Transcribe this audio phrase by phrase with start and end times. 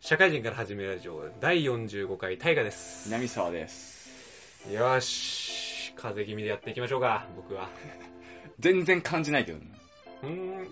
[0.00, 3.08] 社会人から始めるラジオ第45回大河です。
[3.08, 4.10] 南沢です。
[4.72, 7.68] よーし風邪気味でやっていきましょうか僕は。
[8.58, 9.66] 全然感じないけどね。
[10.22, 10.68] うーん。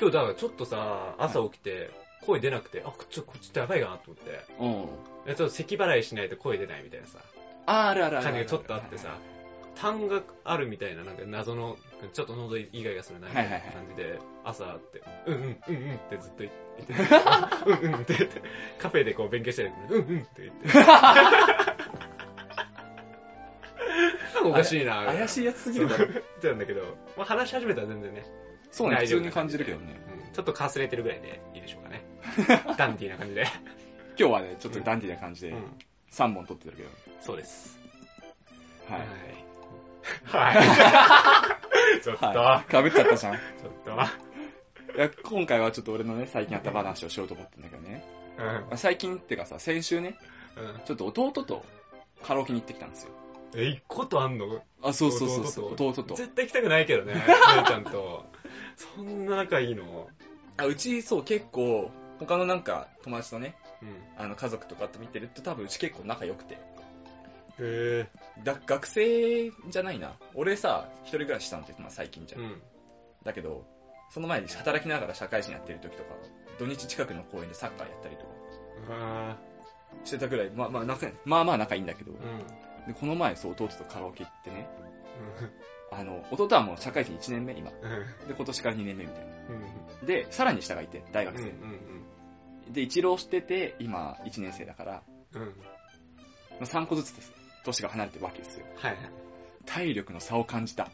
[0.00, 1.90] 今日だからちょっとさ朝起きて
[2.22, 4.44] 声出なくてあちょこっちってやばいかなと思って。
[4.58, 5.32] うん。
[5.32, 7.18] えちょっと咳払いしないと声出ないみたいなさ。
[7.66, 8.24] あ、あるあるある。
[8.24, 9.18] 感じがちょっとあってさ
[9.76, 11.76] 痰があるみたいななんか謎の
[12.12, 16.92] ちょっと喉イガイガするなみたいな感じで朝あってうんうんうんうんってずっと言って
[17.84, 18.42] うんうんって言って
[18.78, 20.68] カフェでこう勉強してるうんうんって言って。
[24.44, 26.04] おかしいな怪しいやつすぎるだろ。
[26.04, 26.82] そう言ってたんだけど、
[27.16, 28.24] まあ、話し始めたら全然ね、
[28.70, 30.00] そうね、普通に感じるけどね。
[30.26, 30.32] うん。
[30.32, 32.04] ちょっとかすれてるぐらいでいいでしょうかね。
[32.78, 33.42] ダンディーな感じで、
[34.16, 35.64] 今日はね、ちょっとダンディーな感じでうん、
[36.12, 36.90] 3本撮ってるけど。
[37.20, 37.76] そうです。
[38.88, 39.00] はい。
[39.00, 39.45] はい
[40.24, 40.52] は
[41.98, 42.70] いちょっと、はい。
[42.70, 43.34] かぶっちゃったじゃん。
[43.34, 43.90] いちょっと
[45.00, 48.04] や、今回はちょっと俺のね、最近あった話をしようと思ってんだけどね。
[48.38, 50.16] うんまあ最近ってかさ、先週ね、
[50.56, 51.64] うんちょっと弟と
[52.22, 53.10] カラオケに行ってきたんですよ。
[53.54, 54.62] え行くことあんの？
[54.82, 56.14] あ、そうそうそうそう、弟弟と。
[56.14, 57.14] 絶対行きたくないけどね
[57.58, 58.26] 姉ちゃんと
[58.76, 60.08] そんな仲いいの？
[60.58, 66.58] あうち、そう、結構、他のなんか友達とね、うんあの家族とかって見てると多分うち結構仲良くて。
[67.58, 70.16] へえだ学生じゃないな。
[70.34, 72.38] 俺さ、一人暮らししたのって、まあ最近じゃ。
[72.38, 72.40] ん。
[72.40, 72.62] うん。
[73.24, 73.64] だけど、
[74.10, 76.10] その前に働きながら社会人やってる時とか、
[76.58, 78.30] 土日近くの公園でサッカーやったりとか。
[78.90, 79.36] あ
[80.04, 82.38] してたぐらい、まあまあ仲、まあまあ仲いいんだけど、ーうん。
[82.86, 84.68] でこの前そう弟とカラオケ行ってね、
[85.90, 85.98] うん。
[85.98, 87.70] あの、弟はもう社会人1年目今。
[87.70, 88.28] うん。
[88.28, 89.32] で、今年から2年目みたいな。
[90.00, 90.06] うん。
[90.06, 91.52] で、さらに下がいて、大学うんう
[92.66, 92.70] 生。
[92.70, 92.72] ん。
[92.72, 95.42] で、一浪してて、今1年生だから、うん。
[95.42, 95.48] うん
[96.58, 97.32] まあ、3個ずつです。
[97.66, 98.66] 年が離れてるわけですよ。
[98.76, 99.00] はいはい。
[99.66, 100.88] 体力の差を感じた。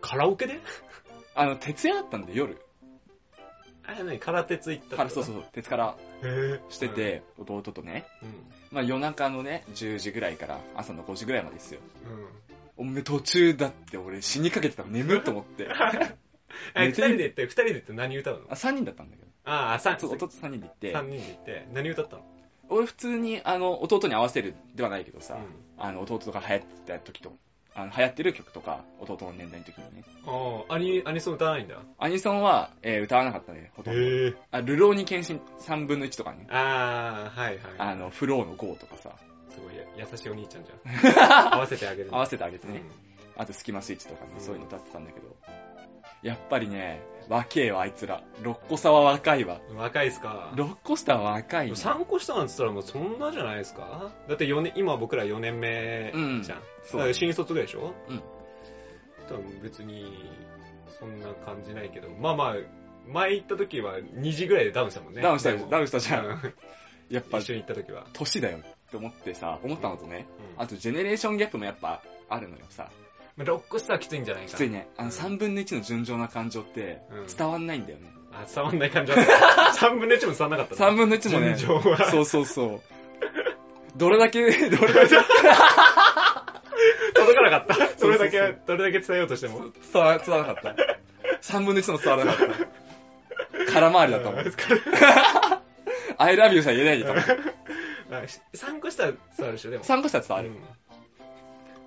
[0.00, 0.60] カラオケで？
[1.34, 2.60] あの、徹夜だったんで夜。
[3.84, 4.18] あれ何？
[4.18, 5.96] 空鉄行ったからそうそう鉄から
[6.68, 8.30] してて、弟とね、うん。
[8.72, 11.80] まあ夜中のね、10時ぐらいから朝の5時ぐらいまでですよ。
[12.78, 12.88] うん。
[12.88, 14.90] おめ途中だって俺死にかけてたの。
[14.90, 15.68] 眠っと思って。
[16.74, 18.46] え、二人で行って、二人で行って何歌うの？
[18.48, 19.28] あ、3人だったんだけど。
[19.44, 22.22] ああ、三そう、弟3人で行って、三人で行って、何歌ったの？
[22.68, 25.38] 俺普通にあの、弟に合わせるではないけどさ、う
[25.78, 27.32] あの、弟が流行ってた時と、
[27.74, 30.00] あの、流行ってる曲とか、弟の年代の時にね。
[30.00, 30.04] ん。
[30.26, 31.76] ああ、アニ、アニソン歌わないんだ。
[31.98, 34.00] アニソンは、えー歌わなかったね、ほとんど。
[34.00, 34.34] へえ。
[34.50, 36.46] あ、ルローニケンシン3分の1とかね。
[36.50, 37.58] ああ、はいはい。
[37.78, 39.16] あの、フローの5とかさ、
[39.50, 41.54] すごいや優しいお兄ちゃんじゃん。
[41.54, 42.10] 合わせてあげる。
[42.12, 42.82] 合わせてあげてうんね。
[43.36, 45.36] あとスキマスイッチとかね、うんそういうの歌ってたんだけど。
[46.22, 48.22] やっぱりね、若えわ、あいつら。
[48.42, 49.60] 6個差は若いわ。
[49.74, 51.74] 若いっすか？6個下は若いな。
[51.74, 54.12] 3個下なんつったらもうそんなじゃないですか？
[54.28, 56.58] だって4年、今僕ら4年目うんじゃん。
[56.84, 57.92] そうだから新卒ぐらいでしょ？
[58.08, 58.22] うん。
[59.28, 60.30] 多分別に、
[61.00, 62.54] そんな感じないけど、まあまあ、
[63.08, 65.22] 前行った時は2時ぐらいでダウンしたもんね。
[65.22, 66.26] ダウンしたダウンしたじゃん。
[66.26, 66.54] うん
[67.08, 68.04] やっぱ一緒に行った時は。
[68.14, 68.60] 年だよっ
[68.90, 70.26] て思ってさ、思ったのとね、
[70.56, 72.90] うんあとジェネレーションギャップもやっぱあるのよさ。
[73.36, 74.88] まあ、6個下はきついんじゃないかきついね。
[74.96, 78.10] あうんの3分の1の純情な感情ってうん伝わんないんだよね。
[78.32, 79.32] あ、伝わんない感じだった。
[79.86, 82.10] 3分の1も伝わんなかった3分の1もね、純情は。
[82.10, 82.80] そうそうそう。
[83.96, 85.16] どれだけ、どれだけ
[87.14, 87.74] 届かなかった。
[87.74, 89.70] そそうそうれだけ、どれだけ伝えようとしても。
[89.92, 90.98] 伝わ伝わらなかった。
[91.42, 93.72] 3分の1も伝わらなかった。
[93.72, 94.44] 空回りだったもん。
[96.18, 97.22] I love you さえ言えないでいたもん。
[97.22, 99.84] 3個下は伝わるでしょ、でも。
[99.84, 100.48] 3個下は伝わる。
[100.50, 100.56] うん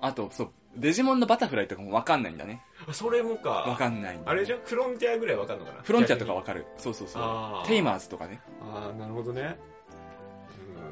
[0.02, 2.62] あと、そう、デジモンのバタフライとかもわかんないんだね。
[2.88, 3.50] あそれもか。
[3.50, 4.30] わかんないんだ。
[4.30, 5.82] あれじゃフロンティアぐらいわかんのかな？
[5.82, 6.66] フロンティアとかわわかる。
[6.78, 7.18] そうそうそ
[7.64, 7.66] う。
[7.66, 8.40] テイマーズとかね。
[8.62, 9.58] ああ、なるほどね。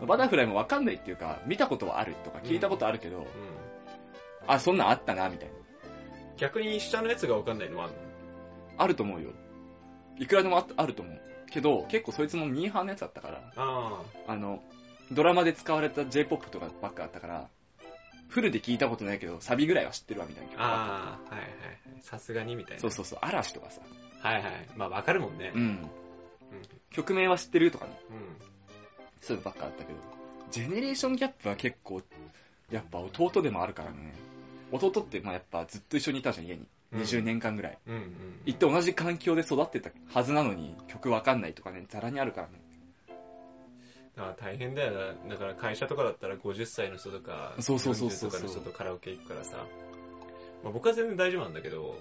[0.03, 3.25] うんバタフライもわかんないっていうか、見たことはあるとか聞いたことあるけど、うん
[4.47, 5.55] あ、そんなんあったな、みたいな。
[6.37, 7.97] 逆に下のやつがわかんないのはあんの？
[8.79, 9.31] あると思うよ。
[10.19, 11.21] いくらでもああると思う。
[11.51, 14.63] けど、結構そいつもミーハーのやつだったから、ああの、
[15.11, 17.49] ドラマで使われた J-POP とかばっかだったから、
[18.29, 20.53] フルで聞いたことないけど、サビぐらいは知ってるわ、みたいなあ。
[20.53, 21.51] 曲ああ、はいはい
[21.95, 22.03] はい。
[22.03, 22.81] さすがにみたいな。
[22.81, 23.81] そうそうそう、嵐とかさ。
[24.21, 24.45] はいはい。
[24.77, 25.53] まあわかるもんね。
[25.55, 25.61] うん。
[25.61, 25.89] うん。
[26.91, 27.93] 曲名は知ってるとかね。
[28.11, 28.17] うん。
[29.21, 29.99] そういうのばっかだったけど、
[30.51, 32.03] ジェネレーションギャップは結構、
[32.71, 34.15] やっぱ弟でもあるからね。
[34.71, 36.61] 弟ってまあやっぱずっと一緒にいたじゃん、家に。
[36.61, 36.69] うん
[37.03, 37.79] 20年間ぐらい。
[37.87, 38.03] うんうん。
[38.47, 42.55] 行って同じ環境で育ってたはずなのに、曲わかんないとかね、ざらにあるからね。
[44.25, 45.31] あ大変だよな。
[45.31, 49.67] だから会社とかだったら50歳の人とか、そうそうそうそう40とかの人とカラオケ行くからさ。
[50.65, 51.97] まあ、僕は全然大丈夫なんだけど、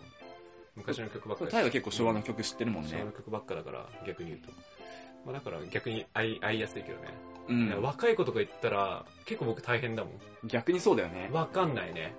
[0.76, 1.52] 昔の曲ばっかり。
[1.52, 3.12] タイは結構昭和の曲知ってるもんね昭和の。
[3.12, 4.52] 曲ばっかだから、逆に言うと。
[5.26, 7.08] まあ、だから逆に合い合いやすいけどね。
[7.50, 7.82] うん。
[7.82, 10.48] 若い子とか言ったら、結構僕大変だもん。
[10.48, 11.30] 逆にそうだよね。
[11.32, 12.16] わかんないね。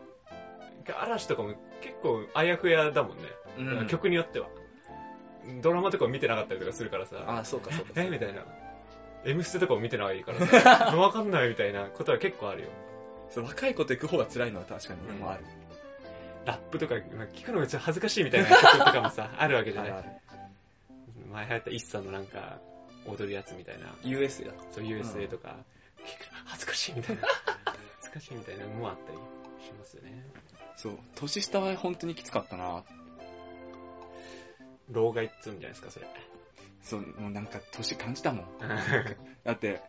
[1.00, 3.24] 嵐とかも結構あやふやだもんね。
[3.58, 3.86] うん。
[3.88, 4.48] 曲によっては。
[5.62, 7.24] ドラマとか見てなかったりとかするからさ。
[7.26, 8.02] あ、そうかそうか。
[8.02, 8.08] え？
[8.08, 8.44] みたいな。
[9.24, 12.68] M ステとかも見てないからさ、 わかんないみたいなことは結構あるよ。
[13.30, 15.44] そう若い子と行く方が辛いのは確かに俺もある。
[16.46, 19.90] ラップとか聞くのがちょっと恥ずかしいみたいな曲とかもさ、 あるわけじゃない？
[19.92, 20.08] あるある。
[21.30, 22.58] 前流行った一茶のなんか、
[23.06, 24.52] 踊るやつみたいな、US だ。
[24.72, 25.56] そう USA とか、
[26.04, 27.22] 聞くの恥ずかしいみたいな、
[27.66, 29.18] 恥ずかしいみたいなのもあったり
[29.66, 30.22] しますよね。
[30.76, 30.98] そう。
[31.16, 32.82] 年下は本当にきつかったな。
[34.90, 36.06] 老害っつうんじゃないですか、それ。
[36.82, 38.46] そう、もうなんか年感じたもん。
[39.44, 39.80] だって、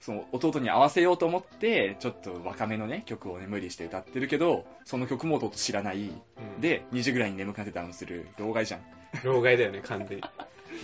[0.00, 6.08] その弟に合わせようと思って、ちょっと若めのね、曲をね、無理して歌ってるけど、その曲も弟知らない。
[6.08, 6.10] う
[6.58, 8.82] ん、で、2時ぐらいに眠くなってダウンする、老害じゃん。
[9.24, 10.24] 老害だよね、完全に。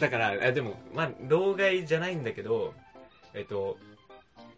[0.00, 2.74] だから、あでも、まあ、老害じゃないんだけど、
[3.34, 3.78] えっと、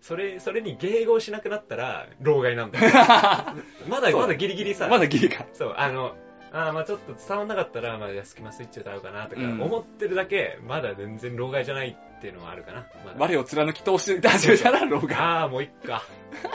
[0.01, 2.93] それ、それに迎合しなくなったら、老害なんだよ。
[3.89, 5.47] まだ、まだギリギリさ、まだギリか。
[5.53, 6.15] そう、あの、
[6.57, 12.87] あーまあちょっと伝わんなかったら、まあ、スキマスイッチ歌うかなとか、うん思ってるだけ、まだ全然老害じゃないっていうのはあるかな。
[13.05, 15.17] まだ我を貫き通して始めたら老害。
[15.19, 16.05] ああ、もういっか。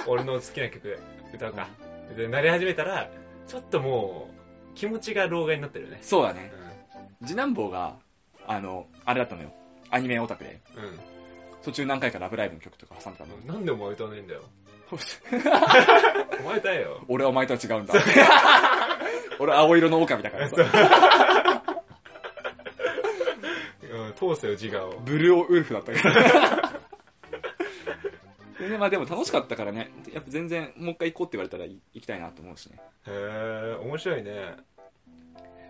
[0.08, 0.98] 俺の好きな曲、
[1.34, 1.68] 歌うか。
[2.16, 3.10] で、慣れ始めたら、
[3.46, 4.30] ちょっとも
[4.72, 6.00] う、気持ちが老害になってるよね。
[6.02, 6.52] そうだね。
[7.26, 7.98] 次男坊が、
[8.48, 9.52] あの、あれだったのよ。
[9.90, 10.62] アニメオタクで。
[10.78, 10.84] うん。
[10.84, 11.00] うん。
[11.62, 13.36] 途中何回かラブライブの曲とか挟んでたの。
[13.46, 14.44] なんでお前歌わねえんだよ。
[16.42, 17.04] お前歌えよ。
[17.10, 17.94] 俺はお前とは違うんだ。
[19.40, 20.56] 俺は青色の狼だからさ。
[23.92, 25.00] うん、通せよ、自我を。
[25.00, 26.80] ブルーオウルフだったから。
[28.70, 29.90] でまあでも楽しかったからね。
[30.14, 32.80] やっぱ全然もう一回行こうって言われたら行きたいなと思うしね。
[33.08, 34.58] へえ、面白いね。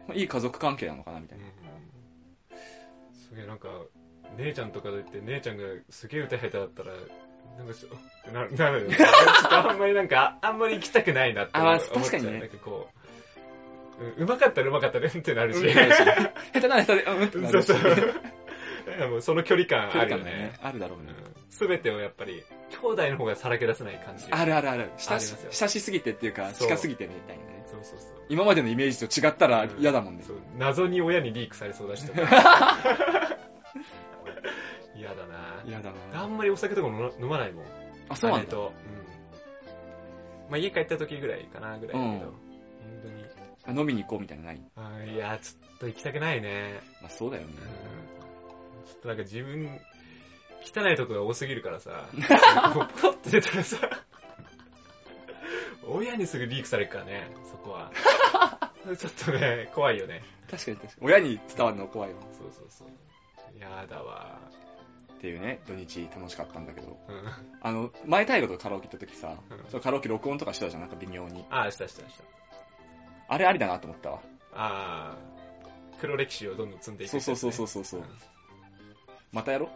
[0.08, 1.46] まあ、いい家族関係なのかなみたいな。
[1.46, 1.52] うん。
[3.14, 3.70] すげえ、なんか、
[4.38, 6.94] 姉ちゃんとかで言って、姉ちゃんがすげえ歌下手だったら、
[7.58, 7.92] なんかちょっ
[8.26, 8.96] と、な、なるよね。
[8.96, 9.10] ちょっ
[9.50, 11.94] とあんまりなんか、あんまり行きたくないなってあ思っちゃう。
[12.00, 13.00] 確かにねなんかこう、
[14.00, 15.58] うんうまかったらうまかったねってなるし。
[15.66, 17.96] うん下手な下手で、うんってなるしそうそう。
[17.96, 20.54] だからもうその距離感あるよ距離感がね。
[20.62, 21.14] あるだろうね。
[21.50, 22.44] すべてをやっぱり、
[22.82, 24.26] 兄弟の方がさらけ出せない感じ。
[24.32, 24.84] あるあるある。
[24.84, 27.66] あ親し親しすぎてっていうか、近すぎてみたいなね。
[27.66, 28.10] そうそうそう。
[28.30, 30.24] 今までのイメージと違ったら嫌だもんね。
[30.24, 32.22] そう謎に親にリークされそうだしとか。
[34.96, 37.66] 嫌だな嫌だなあんまりお酒とかも飲まないもん。
[38.10, 38.46] あ、そうなんだ。
[38.46, 38.74] 姉と。
[40.46, 40.52] うん。
[40.52, 42.02] まあ家帰った時ぐらいかな、ぐらいだけど。
[42.02, 42.32] うん本
[43.04, 43.19] 当に。
[43.72, 44.62] 飲みに行こうみたいなのない？
[44.76, 46.82] あーいや、ちょっと行きたくないね。
[47.02, 48.86] まあそうだよねうん。。
[48.86, 49.80] ちょっとなんか自分、
[50.64, 52.10] 汚いとこが多すぎるからさ、
[52.74, 53.78] こうポロって出たらさ、
[55.88, 57.92] 親にすぐリークされるからね、そこは。
[58.98, 60.22] ちょっとね、怖いよね。
[60.50, 61.08] 確かに確かに。
[61.08, 62.22] 親に伝わるの怖いわ。
[62.32, 62.88] そうそうそう。
[63.60, 64.40] やだわ。
[65.14, 66.98] っていうね、土日楽しかったんだけど。
[67.08, 67.24] うん。
[67.62, 71.46] あの、前大河とカラオケ行った時さ、うんそのカラオケ録音とかしてたじゃん、なんか微妙に。
[71.50, 72.24] ああ、したしたした。
[73.30, 74.20] あれありだなと思ったわ。
[74.54, 75.18] ああ、
[76.02, 78.08] 黒歴史をどんどん積んでいく、そうそうそうそうそうそううん
[79.32, 79.70] またやろ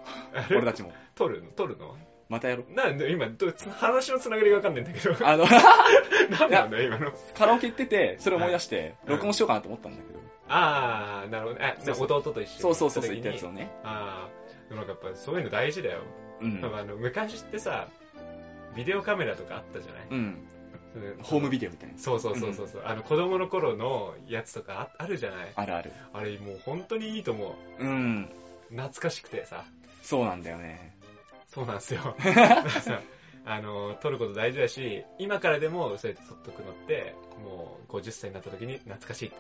[0.50, 0.92] 俺たちも。
[1.16, 1.44] 撮る？
[1.44, 1.96] の撮るの？
[2.30, 5.16] またやろなんで今ど、つ話のつながりがわかんないんだけど。
[5.28, 5.46] あの、
[6.40, 7.12] なんなんだよ、今の。
[7.36, 10.20] カラオケ行ってて、それ思い出して、うん録音しようかなと思ったんだけど。
[10.48, 11.78] ああ、なるほどね。
[11.78, 13.70] あ弟と一緒にそうそうそう、言行ったやつをね。
[13.84, 16.00] ああ、でもなんかやっぱそういうの大事だよ。
[16.42, 17.88] うんあの昔ってさ、
[18.76, 20.48] ビデオカメラとかあったじゃない、うん。
[20.96, 21.98] うんホームビデオみたいな。
[21.98, 22.66] そうそうそうそう。
[22.66, 25.52] うあの子供の頃のやつとかああるじゃない？
[25.56, 25.92] あるある。
[26.14, 27.84] あれもう本当にいいと思う。
[27.84, 28.30] うん。
[28.70, 29.66] 懐かしくてさ。
[30.02, 30.96] そうなんだよね。
[31.48, 32.16] そうなんですよ。
[33.46, 39.32] あの、撮ること大事だし、今からでもそうやって撮っとくのって、もう50歳になった時に懐かしい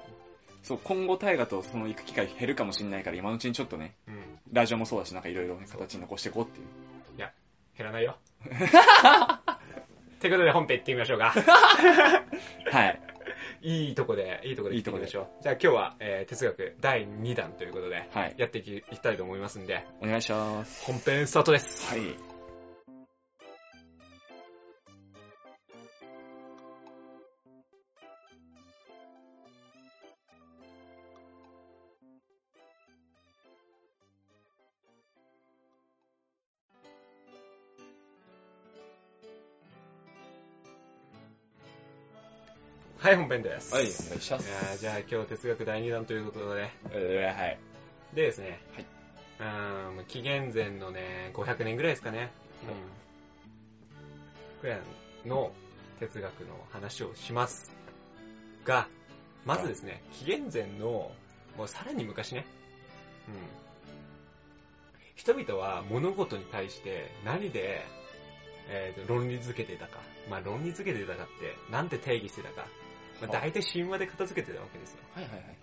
[0.62, 4.19] そう、今後大河とその行く機会減るかもしれないから、今のうちにちょっとね、思う。
[4.19, 4.39] うん。
[4.51, 6.67] ラジオもそうだし、なんかいろいろね、形に残していこうっていう。
[7.75, 8.17] 減らないよ。
[10.24, 11.32] ってことで本編行ってみましょうか。
[12.72, 13.00] はい。
[13.62, 15.44] いいとこで、いいとこで行ってみましょう。
[15.44, 18.36] じゃあ今日は、えー哲学第2弾ということで、はい。
[18.38, 20.86] やっていきいきたいと思いますんで、お願いします。
[20.86, 21.94] 本編スタートです。
[21.94, 22.33] はい。
[43.03, 43.74] はい、本編です。
[43.74, 44.79] はい、お願いしまいす。
[44.79, 47.60] じゃあ今日哲学第2弾ということでね、えー、はい。
[48.13, 48.86] でですね、はい。
[49.41, 52.31] うーん、紀元前のね、500年ぐらいですかね。
[52.63, 54.62] うん。
[54.62, 54.79] ぐらい
[55.25, 55.51] の
[56.00, 57.75] 哲学の話をします。
[58.63, 58.88] が、
[59.43, 61.12] まずですね、紀元前の、
[61.57, 62.45] もうさらに昔ね。
[63.27, 63.36] うん。
[65.15, 67.83] 人々は物事に対して何で、
[68.69, 70.00] えーと論理づけてたか。
[70.29, 72.65] まあ論理づけてたかって、なんて定義してたか。
[73.27, 75.00] まあ、大体神話で片付けてたわけですよ。
[75.13, 75.58] はいはいはい。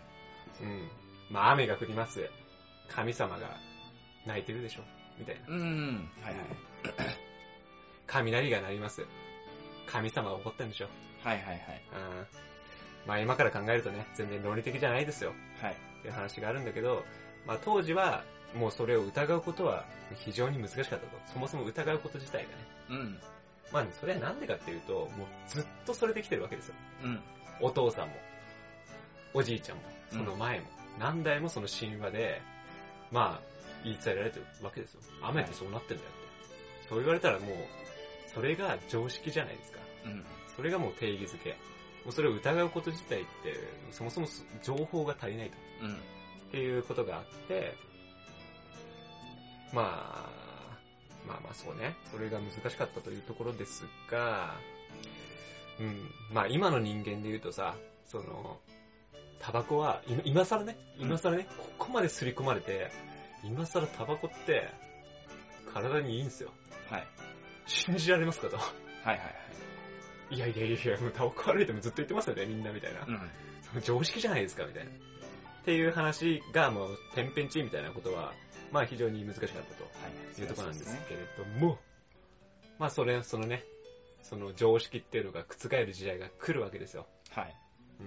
[0.63, 0.89] うん。
[1.31, 2.29] まあ雨が降ります。
[2.89, 3.57] 神様が
[4.27, 4.83] 泣いてるでしょ。
[5.19, 5.47] みたいな。
[5.49, 6.11] うん。
[6.23, 6.45] はいはい。
[8.07, 9.07] 雷が鳴ります。
[9.87, 10.89] 神様が怒ってるんでしょ。
[11.23, 11.61] はいはいはい。
[11.93, 12.27] うん。
[13.07, 15.33] まあ今から考えるとね、全然論理的じゃないですよ。
[15.61, 15.73] はい。
[15.73, 17.05] っていう話があるんだけど、
[17.47, 18.25] まあ当時は、
[18.55, 19.85] もうそれを疑うことは
[20.25, 21.07] 非常に難しかったと。
[21.27, 22.57] そもそも疑うこと自体がね。
[22.91, 23.21] うん。
[23.73, 25.09] まあそれはなんでかっていうと、もう
[25.49, 26.75] ずっとそれできてるわけですよ。
[27.05, 27.21] うん。
[27.61, 28.15] お父さんも、
[29.35, 30.67] おじいちゃんも、その前も、
[30.99, 32.43] 何代もその神話で、
[33.11, 33.51] まあ、
[33.85, 35.01] 言い伝えられてるわけですよ。
[35.23, 36.13] 雨ってそうなってんだよっ
[36.83, 36.89] て。
[36.89, 37.51] そう言われたらもう、
[38.35, 39.79] それが常識じゃないですか。
[40.07, 40.25] うん。
[40.57, 41.51] それがもう定義づけ。
[42.05, 43.29] もうそれを疑うこと自体って、
[43.93, 44.27] そもそも
[44.63, 45.57] 情報が足りないと。
[45.83, 45.95] うん。
[45.95, 45.97] っ
[46.51, 47.75] ていうことがあって、
[49.73, 50.40] まあ、
[51.27, 51.97] まあまあそうね。
[52.11, 54.55] それが難しかったというところですが、
[55.79, 56.11] うん。
[56.33, 58.59] まあ今の人間で言うとさ、その、
[59.41, 62.91] タバコは、今今更ね、今更ね、ここまで刷り込まれて、
[63.43, 64.69] 今更タバコって、
[65.73, 66.51] 体にいいんですよ。
[66.91, 67.07] はい。
[67.67, 68.57] 信じられますかと。
[68.57, 69.25] はいはいは
[70.31, 70.37] い。
[70.37, 73.01] いやいやいやいや、もうタバコ悪いってもずっと言ってますよね、みんなみたいな。
[73.07, 73.11] う
[73.79, 73.81] ん。
[73.83, 74.91] 常識じゃないですか、みたいな。
[74.91, 74.95] っ
[75.65, 78.33] ていう話が、もう、天変地異みたいなことは、
[78.73, 79.89] まあ非常に難しかったとは
[80.39, 80.41] い。
[80.41, 81.79] いうところなんですけれども、
[82.79, 83.65] まあそれ、そのね、
[84.23, 87.07] その常識っていうのが覆る時代が来るわけですよ。
[87.31, 87.55] はい。
[88.01, 88.07] うん。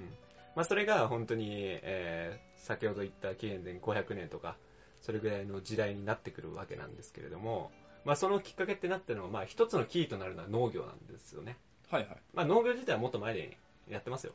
[0.56, 4.56] まあそれが本当に、えー、先ほど言った紀元前500年とか、
[5.02, 7.72] それぐらいの時代になってくるわけなんですけれども、
[8.06, 11.58] まあそのきっかけってなったのは、まあ一つのキーとなるのは農業なんですよね。
[11.90, 12.18] はいはい。
[12.34, 13.58] まあ農業自体はもっと前に
[13.90, 14.34] やってますよ。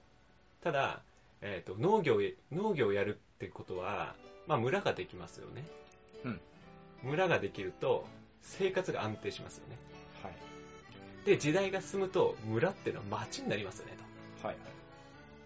[0.63, 1.03] ただ、
[1.41, 2.21] えっ、と、農業を、
[2.53, 4.15] 農業をやるってことは、
[4.47, 5.65] まあ村ができますよね。
[6.25, 6.41] うん。
[7.03, 8.07] 村ができると、
[8.43, 9.79] 生活が安定しますよね。
[10.23, 10.35] はい。
[11.27, 13.97] で、時代が進むと、村っていうのは町になりますよね、
[14.41, 14.49] と。
[14.49, 14.57] はい。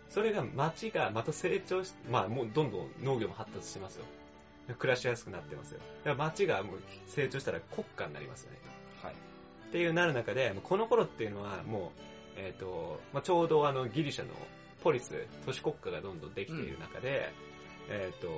[0.08, 4.04] それが町がまた成長し、まあもうどんどん農業も発達してますよ。
[4.78, 5.80] 暮らしやすくなってますよ。
[6.04, 6.76] だから町がもう
[7.06, 8.58] 成長したら国家になりますよね。
[9.02, 9.12] はい。
[9.12, 12.00] っていうなる中で、この頃っていうのはもう、
[12.36, 14.30] えっ、と、まあ、ちょうどあのギリシャの
[14.82, 17.32] ポリス、都市国家がどんどんできている中で、
[17.88, 18.28] えっ、と、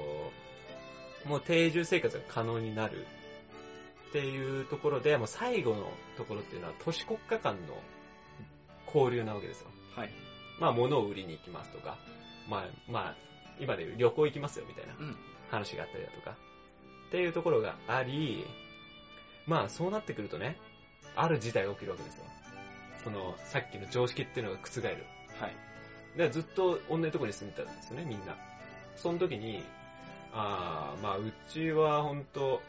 [1.27, 3.07] もう定住生活が可能になる
[4.11, 7.75] っていうところで、もう最後のところっていうのは都市国家間の
[8.87, 9.69] 交流なわけですよ。
[9.97, 10.11] はい。
[10.61, 11.99] まあ物を売りに行きますとか、
[12.49, 13.17] まあ、まあ、
[13.59, 15.17] 今で旅行行きますよみたいなうん。
[15.51, 16.37] 話があったりだとか、
[17.09, 18.45] っていうところがあり、
[19.47, 20.59] まあそうなってくるとね、
[21.17, 22.25] ある事態が起きるわけですよ。
[23.05, 25.05] その、さっきの常識っていうのが覆る。
[25.39, 25.57] はい。
[26.17, 28.37] で、ずっと同じところに住んでたんですよね、みんな。
[28.97, 29.63] その時に、
[30.35, 32.61] あー、まあうちは本当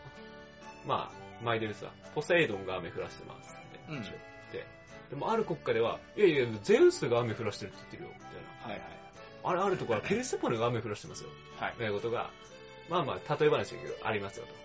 [0.85, 4.13] まあ、前で言うさ、ポセイドンが雨降らせてますってうん言っ
[4.51, 4.65] て、
[5.09, 8.67] でもある国家では、いやいや、ゼウスが雨降らせてるって言ってるよ、みたいな。
[8.67, 8.81] はいはい。
[9.43, 11.29] あれ、あるところはペルセポネが雨降らしてますよ。
[11.59, 11.73] はい。
[11.73, 12.29] みたいなことが、
[12.89, 14.53] まあまあ、例え話だけど、ありますよと。
[14.53, 14.55] っ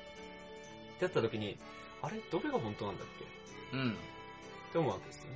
[0.99, 1.57] てやった時に、
[2.03, 3.07] あれ、どれが本当なんだっ
[3.73, 3.77] け？
[3.77, 3.93] うん。
[3.93, 3.95] っ
[4.73, 5.31] て思うわけですよね。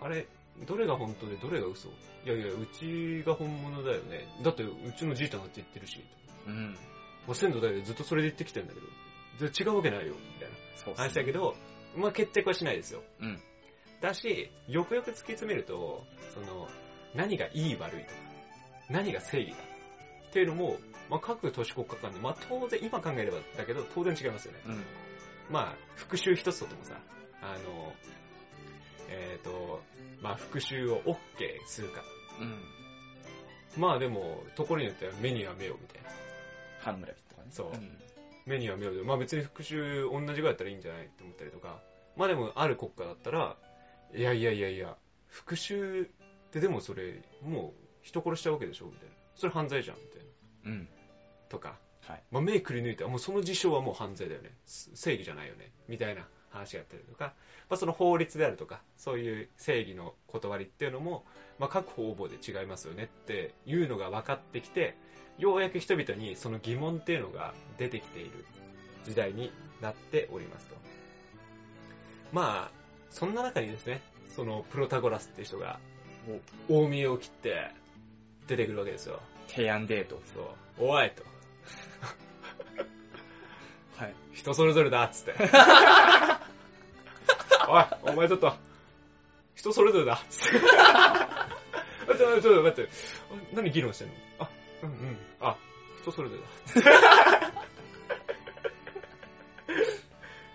[0.00, 0.26] あれ、
[0.66, 1.88] どれが本当でどれが嘘？
[1.88, 1.92] い
[2.26, 4.26] やいや、うちが本物だよね。
[4.42, 6.00] だって、うちのじいちゃんだって言ってるし。
[6.46, 6.72] うん。
[7.26, 8.86] もう先祖代々ずっとそれで言ってきてるんだけど。
[9.46, 10.48] 違うわけないよ、みたい
[10.94, 11.56] な話だけど、
[11.96, 13.02] まあ決着はしないですよ。
[13.20, 13.40] うん。
[14.00, 16.68] だし、よくよく突き詰めると、その、
[17.14, 18.14] 何がいい悪いとか、
[18.90, 19.56] 何が正義だ
[20.28, 20.76] っていうのも、
[21.08, 24.60] まあ、各都市国家間で、まあ、当然、今考えればだけど、当然違いますよね。
[24.66, 24.84] うん。
[25.50, 27.00] まあ、復讐一つとってもさ、
[27.42, 27.92] あの、
[29.08, 29.82] えっ、と、
[30.22, 31.16] まあ、復讐を OK
[31.66, 32.02] するか。
[32.40, 32.60] うん。
[33.76, 36.10] まあでも、ところによっては目には目をみたいな。
[36.84, 37.48] とかね。
[37.50, 37.98] そうん
[38.46, 41.80] 目には目をで、まあ別に復讐同じぐらいだったらいいんじゃないって思ったりとか、
[42.16, 43.56] まあでもある国家だったら、
[44.14, 44.96] いやいやいやいや、
[45.28, 46.04] 復讐っ
[46.50, 47.72] てでもそれ、もう
[48.02, 49.14] 人殺しちゃうわけでしょみたいな。
[49.36, 50.20] それ犯罪じゃんみたい
[50.64, 50.70] な。
[50.70, 50.88] うん。
[51.48, 52.22] とか、はい。
[52.30, 54.50] まあ目くり抜いて、もうその事象はもう犯罪だよね。
[54.66, 55.70] す正義じゃないよね。
[55.88, 57.34] みたいな話があったりとか、
[57.68, 61.24] まあその法律であるとか、そういう正義の断りっていうのも、
[61.58, 64.96] まあ各方々で違いますよねっていうのが分かってきて、
[65.38, 68.44] ようやく人々にその疑問っていうのが出てきている
[69.04, 70.76] 時代になっておりますと。
[72.32, 72.76] まあ、
[73.10, 74.00] そんな中にですね、
[74.34, 75.78] そのプロタゴラスっていう人が、
[76.68, 77.70] 大見えを切って
[78.46, 79.20] 出てくるわけですよ。
[79.48, 80.20] 提案デート。
[80.34, 80.40] そ
[80.84, 80.88] う。
[80.88, 81.22] おいと。
[83.96, 84.14] はい。
[84.32, 85.34] 人それぞれだっつって。
[87.72, 88.52] おい、お前ちょっと、
[89.54, 90.58] 人それぞれだっつって。
[90.76, 91.48] あ
[92.06, 92.90] ちょ、ちょっと待って、
[93.30, 94.14] あ何議論してんの？
[94.40, 94.50] あ、
[94.82, 95.18] うんうん。
[95.40, 95.56] あ、
[96.02, 96.48] 人それぞれだ。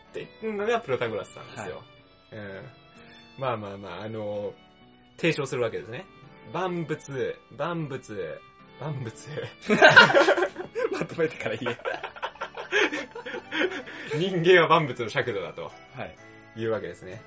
[0.10, 1.78] って言うのがプロタゴラスさんですよ。
[1.78, 2.64] はいうん
[3.40, 4.54] まあまあまあ、あの、
[5.18, 6.06] 提唱するわけですね。
[6.54, 8.42] 万物、万物、
[8.80, 9.14] 万物、
[10.92, 11.78] まとめてから言え。
[14.18, 16.27] 人間は万物の尺度だとはい。
[16.58, 17.22] いうわけですね。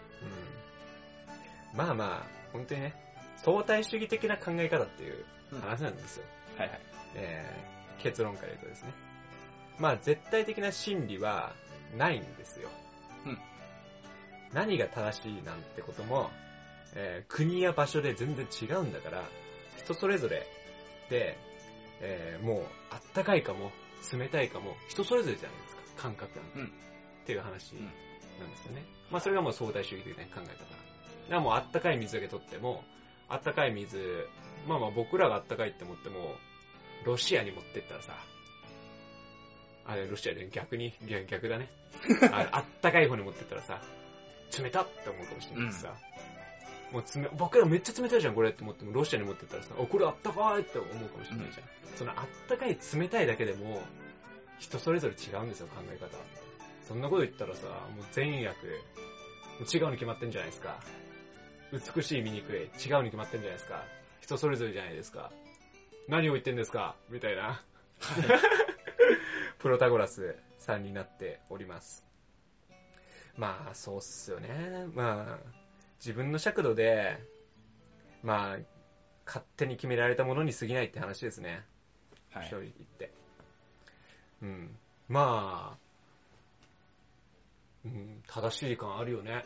[1.72, 1.78] うん。
[1.78, 2.94] まあまあ、本当にね、
[3.36, 5.24] 相対主義的な考え方っていう
[5.62, 6.24] 話なんですよ。
[6.58, 6.80] はいはい。
[7.14, 8.94] えー結論から言うとですね。
[9.78, 11.52] まあ絶対的な真理は
[11.98, 12.70] ないんですよ。
[13.26, 13.38] うん
[14.54, 16.30] 何が正しいなんてことも、
[16.94, 19.22] えー国や場所で全然違うんだから、
[19.76, 20.46] 人それぞれ
[21.10, 21.36] で、
[22.00, 23.70] えーもうあったかいかも、
[24.12, 26.58] 冷たいかも、人それぞれじゃないですか、感覚なんて。
[26.60, 26.70] うんっ
[27.26, 28.82] ていう話うんなんですよね。
[29.10, 30.42] まあそれがもう相対主義的な考え方。
[30.42, 30.56] だか
[31.28, 32.84] らもうあったかい水だけ取っても、
[33.28, 34.28] あったかい水、
[34.66, 36.34] まあまあ僕らがあったかいって思っても、
[37.04, 38.14] ロシアに持ってったらさ、
[39.86, 41.68] あれ、ロシアで逆に、逆逆だね。
[42.32, 43.80] ああったかい方に持ってったらさ、
[44.58, 45.94] 冷たって思うかもしれないしさ、
[46.92, 51.96] もう冷、僕らめっちゃ冷たいじゃん、これって思っても、ロシアに持ってったらさ、お、これあったかいって思うかもしれないじゃん。
[51.96, 53.82] そのあったかい、冷たいだけでも、
[54.58, 56.18] 人それぞれ違うんですよ、考え方。
[56.90, 58.56] そんなこと言ったらさ、もう善悪、
[59.60, 60.80] もう違うに決まってんじゃないですか。
[61.94, 63.84] 美しい醜い、違うに決まってんじゃないですか。
[64.20, 65.30] 人それぞれじゃないですか。
[66.08, 67.62] 何を言ってんですかみたいな。
[69.60, 72.04] プロタゴラスさんになっております。
[73.36, 74.88] まあ、そうっすよね。
[74.92, 75.50] まあ、
[76.00, 77.22] 自分の尺度で、
[78.24, 78.58] まあ、
[79.26, 81.64] 勝手に決められたものに過ぎないって話ですね。
[82.32, 82.56] はい正。
[82.56, 83.12] 直言って。
[84.42, 84.76] うん。
[85.06, 85.89] まあ、
[87.84, 89.44] うん、正しい感あるよね。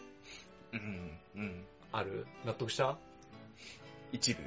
[0.73, 1.19] うん。
[1.37, 1.65] うん。
[1.93, 2.27] ある？
[2.45, 2.99] 納得した？
[4.13, 4.41] 一部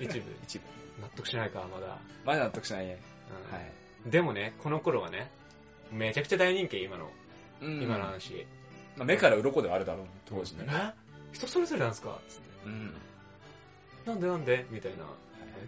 [0.00, 0.24] 一部。
[0.44, 0.64] 一部。
[1.00, 1.98] 納得しないか、まだ。
[2.24, 3.00] まだ納得しないね。
[3.48, 3.72] うんはい。
[4.10, 5.30] でもね、この頃はね、
[5.90, 7.10] めちゃくちゃ大人気、今の。
[7.60, 8.46] うん今の話。
[8.96, 10.66] まあ、目から鱗ではあるだろう、当時ね。
[10.68, 10.92] え？
[11.32, 12.20] 人それぞれなんですか？
[12.28, 12.50] つって。
[12.66, 12.94] うん。
[14.04, 14.66] なんでなんで？
[14.70, 15.06] みたいな。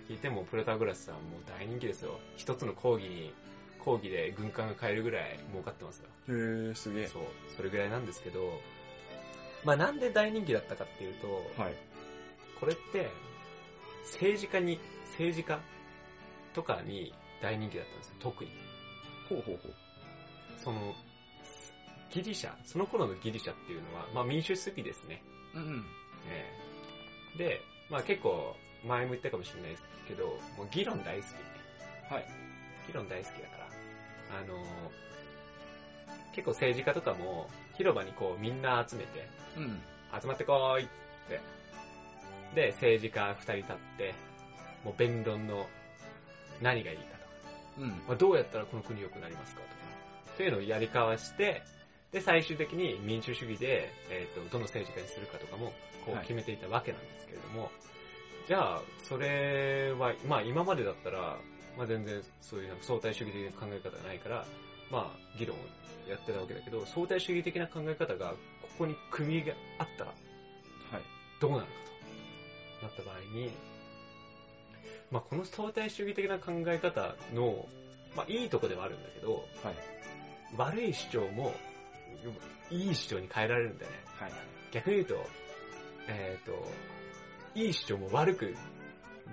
[0.09, 2.19] 聞いても、プロタグラスさんもう大人気ですよ。
[2.37, 3.33] 一つの講義に、
[3.85, 6.09] 講義で軍艦が買えるぐらい儲かってますよ。
[6.29, 7.07] へー、すげえ。
[7.07, 7.23] そう、
[7.57, 8.61] それぐらいなんですけど、
[9.65, 11.75] まあなんで大人気だったかっていうと、はい。
[12.61, 13.11] これって、
[14.05, 14.79] 政治家に、
[15.13, 15.61] 政治家
[16.55, 18.51] とかに大人気だったんですよ、特に。
[19.29, 19.75] ほうほうほう。
[20.63, 20.95] その、
[22.11, 25.23] ギリシャ、その頃のギリシャっていうのは、まあ民主主義ですね。
[25.55, 25.85] うんうん。
[26.29, 26.53] え
[27.35, 28.57] えで、まあ結構、
[28.87, 32.13] 前も言ったかもしれないですけど、もう議論大好き。
[32.13, 32.27] はい。
[32.87, 33.64] 議論大好きだから、
[34.41, 34.59] あの
[36.35, 39.81] 結構政治家とかも、広場にこうみんな集めて、うん。
[40.21, 40.89] 集まってこーいっ
[41.29, 41.41] て。
[42.55, 44.15] で、政治家二人立って、
[44.85, 45.67] もう弁論の
[46.61, 47.25] 何がいいかとか、
[47.79, 47.89] うん。
[47.89, 49.75] まあ、どうやったらこの国良くなりますかとか、
[50.35, 51.63] っていうのをやり交わして、
[52.13, 55.73] で、最終的に民主主義で、えっ、と、どの政治家にするかとかも、
[56.05, 57.71] こうはい決めていたわけなんですけれども、
[58.47, 61.39] じゃあ、それは、まあ今までだったら、
[61.77, 64.45] まあ全然そういうなんか相対主義的な考え方がないから、
[64.91, 65.61] まあ議論を
[66.09, 68.31] やってたわけだけど、相対主義的な考え方が
[68.63, 71.03] ここに組があったらはい。
[71.41, 71.73] どうなるか
[72.81, 73.51] となった場合に、
[75.11, 77.67] まあこの相対主義的な考え方の、
[78.17, 79.75] まあいいとこではあるんだけど、はい。
[80.57, 81.53] 悪い主張も、
[82.71, 83.99] いい主張に変えられるんだよね。
[84.19, 84.33] はい。
[84.73, 85.27] 逆に言うと、
[86.09, 86.53] えっ、と、
[87.55, 88.55] いい主張も悪く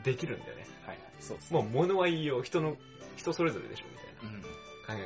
[0.03, 0.65] できるんだよね。
[0.85, 0.97] はい。
[1.19, 1.53] そうです。
[1.53, 2.77] もう物は言いよう、人の、
[3.15, 4.41] 人それぞれでしょ、みたいなうん。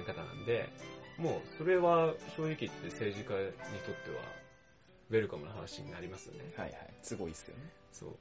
[0.04, 0.69] 考え方なんで、
[1.17, 3.36] もうそれは正直言って政治家
[3.74, 4.21] にとっては、
[5.10, 6.52] ウェルカムな話になりますよね。
[6.58, 6.93] はいはい。
[7.02, 7.63] すごいっすよね。
[7.91, 8.15] そう。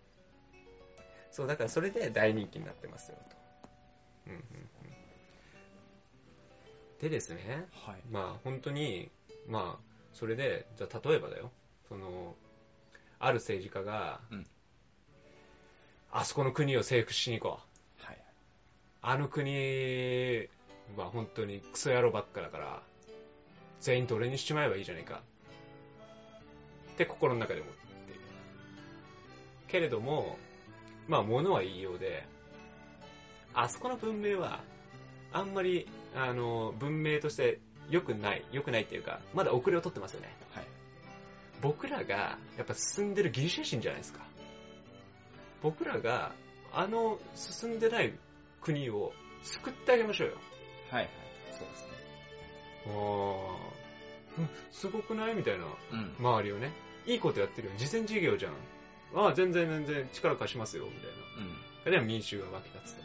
[1.31, 3.37] そう、だからそれで大人気になってますよ、と。
[4.27, 4.45] うんうんうん。
[7.01, 8.03] でですね、はい。
[8.11, 9.11] まあ本当に、
[9.49, 11.51] まあ、それで、じゃあ例えばだよ、
[11.89, 12.37] その、
[13.19, 14.47] ある政治家が、うん
[16.17, 17.59] あそこの国を征服しに行こ
[18.01, 18.07] う。
[18.07, 18.19] はい。
[19.03, 20.49] あの国
[20.97, 22.83] は本当にクソ野郎ばっかだから、
[23.81, 25.23] 全員奴隷にしちまえばいいじゃないか。
[26.93, 27.81] って心の中で思って。
[29.67, 30.39] けれども、
[31.09, 32.25] まあ物は言いようで、
[33.53, 34.61] あそこの文明は、
[35.33, 37.59] あんまり、あの、文明として
[37.91, 40.33] 良くない、良くないっていうか、まだ遅れを取ってますよね。
[40.53, 40.65] はい。
[41.61, 44.21] 僕らが、やっぱ進んでるギリシャ人じゃないですか。
[45.65, 46.33] 僕らが、
[46.73, 48.17] あの進んでない
[48.61, 50.37] 国を救ってあげましょうよ。
[50.91, 51.11] はいはい。
[51.51, 51.93] そうですね。
[52.87, 52.93] あー
[54.37, 55.65] うんすごくないみたいな。
[55.93, 56.15] うん。
[56.19, 56.71] 周りをね。
[57.07, 57.75] いいことやってるよ。
[57.77, 58.53] 慈善事業じゃん。
[59.15, 61.09] ああ、全然全然力貸しますよ、みたいな。
[61.87, 61.93] うん。
[61.93, 63.03] でも民衆が湧き立つと。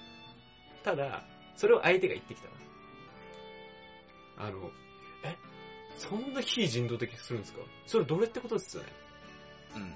[0.83, 1.23] ただ、
[1.55, 2.47] それを相手が言ってきた
[4.39, 4.47] ら。
[4.47, 4.71] あの、
[5.23, 5.35] え、
[5.97, 7.59] そんな非人道的にするんですか？
[7.85, 8.89] それどれってことですよね。
[9.75, 9.93] うん。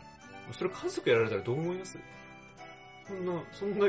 [0.53, 1.97] それ家族やられたらどう思います？
[3.07, 3.87] そんな、そんな、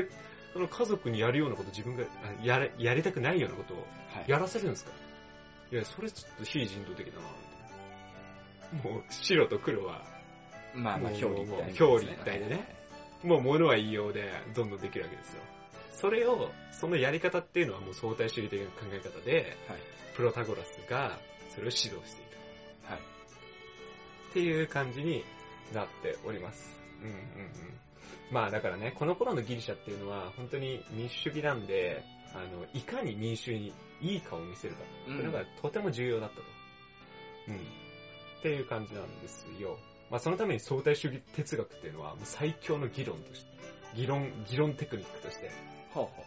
[0.53, 3.77] その家族にやるようなこと自分があやれ、やりたくないようなことを
[4.13, 4.29] はい。
[4.29, 4.91] やらせるんですか？
[5.71, 8.89] いや、それちょっと非人道的だな。
[8.89, 10.03] もう、白と黒は、
[10.73, 12.75] まあまあ、表裏一体、もう表裏一体でね。
[13.23, 15.41] もう物は言いようで、どんどんできるわけですよ。
[15.91, 19.79] それを、そのやり方っていうのはもう相対主義的な考え方で、はい。
[20.15, 21.17] プロタゴラスが
[21.49, 22.37] それを指導している。
[22.83, 22.99] はい。
[22.99, 25.23] っていう感じに
[25.73, 26.77] なっております。
[27.01, 27.79] うんうんうん。
[28.31, 36.41] まあだからね、この頃のギリシャっていうのは本当に民主主義なんで、あの、いかに民衆にいい顔を見せるかっていうのがとても重要だったと。
[37.49, 37.55] うん。
[37.55, 37.59] っ
[38.41, 39.77] ていう感じなんですよ。
[40.09, 43.51] まあそのために相対主義哲学っていうのはもう最強の議論として、
[43.95, 45.51] 議論、議論テクニックとして、
[45.93, 46.23] ほうほ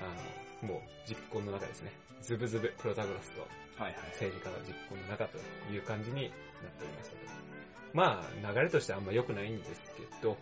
[0.00, 1.92] あの、もう実行の中ですね。
[2.22, 3.44] ズブズブプロタゴラスとう。
[3.82, 4.02] はいはい。
[4.12, 5.38] 政治家の実行の中と
[5.72, 7.59] いう感じになっておりましたと。
[7.92, 10.36] まあ、流れとしてあんま良くないんですけど、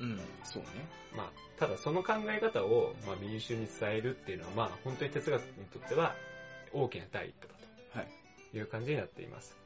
[0.00, 0.20] うん。
[0.44, 0.68] そうね。
[1.16, 6.14] まあ、ただその考え方を、まあ、民衆に伝えるっていうのは、まあ、本当に哲学にとっては
[6.72, 8.08] 大きな第一歩だはい。
[8.50, 9.56] という感じになっています。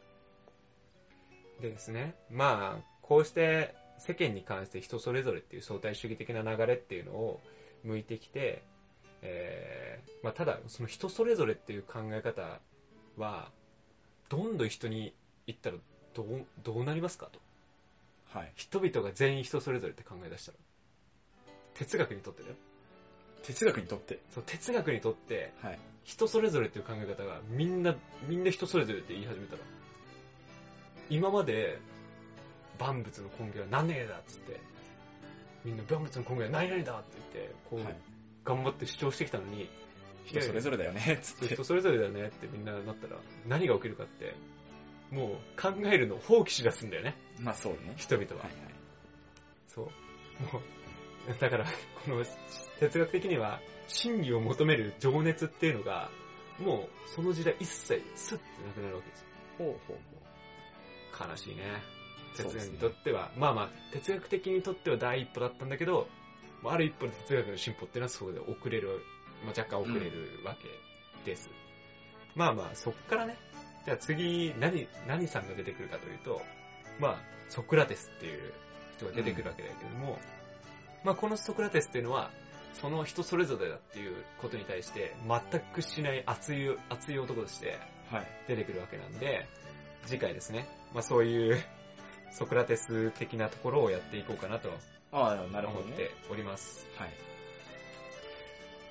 [1.61, 7.41] でですね、まあ、こうして世間に関して人それぞれっていう相対主義的な流れっていうのを
[7.83, 8.63] 向いてきて、
[9.23, 12.61] えーまあ、ただその人それぞれっていう考え方
[13.17, 13.51] は
[14.29, 15.15] どんどん人に
[15.47, 15.77] 言ったら
[16.17, 17.39] どうどうなりますかと
[18.39, 18.53] はい。
[18.57, 20.59] 人々が全員人それぞれって考え出したら
[21.75, 22.55] 哲学にとってだよ
[23.43, 24.19] 哲学にとって？
[24.35, 25.79] そう哲学にとってはい。
[26.05, 27.95] 人それぞれっていう考え方がみんな
[28.29, 29.59] みんな人それぞれって言い始めたら
[31.11, 31.79] 今まで
[32.79, 34.61] 万物の根源は何々だっつって
[35.65, 37.97] みんな万物の根源は何々だって言ってこう、はい。
[38.45, 39.69] 頑張って主張してきたのに
[40.25, 41.55] 人それぞれだよね、つって。
[41.55, 43.17] 人それぞれだよねってみんななったら
[43.49, 44.35] 何が起きるかって
[45.11, 47.17] もう考えるのを放棄しだすんだよね。
[47.41, 47.95] まあそうね。
[47.97, 48.53] 人々は、はいはい。
[49.69, 49.85] そう。
[49.85, 51.65] もうだから
[52.05, 52.25] この
[52.81, 56.11] 哲学的には真理を求める情熱っていうのが
[56.59, 59.27] もうその時代一切スッてなくなるわけですよ。
[59.59, 59.97] ほうほう
[61.19, 61.63] ほ悲しいね。
[62.37, 66.07] 哲学にとっては、まあまあ哲学的にとっては第一歩だったんだけど
[66.63, 69.01] まあある一歩で哲学の進歩っていうのはそこで遅れる、
[69.45, 70.57] まあ、若干遅れるわ
[71.25, 71.51] けです、
[72.35, 73.39] まあまあそっからね
[73.87, 76.43] じゃあ次何何さんが出てくるかというと
[77.01, 77.17] まあ
[77.49, 78.53] ソクラテスっていう
[78.99, 80.19] 人が出てくるわけだけれども、
[81.05, 82.31] まあこのソクラテスっていうのは
[82.81, 87.79] その人それぞれだっていうことに対して全くしない熱い熱い男として
[88.13, 88.15] う。
[88.15, 88.27] はい。
[88.49, 89.47] 出てくるわけなんで、
[90.07, 91.59] 次回ですね、まあそういう
[92.31, 94.71] ソクラテス的なところをやっていこうかなと
[95.13, 96.11] ああ、なるほどね思って。
[96.31, 96.87] おります。
[96.97, 97.11] はい。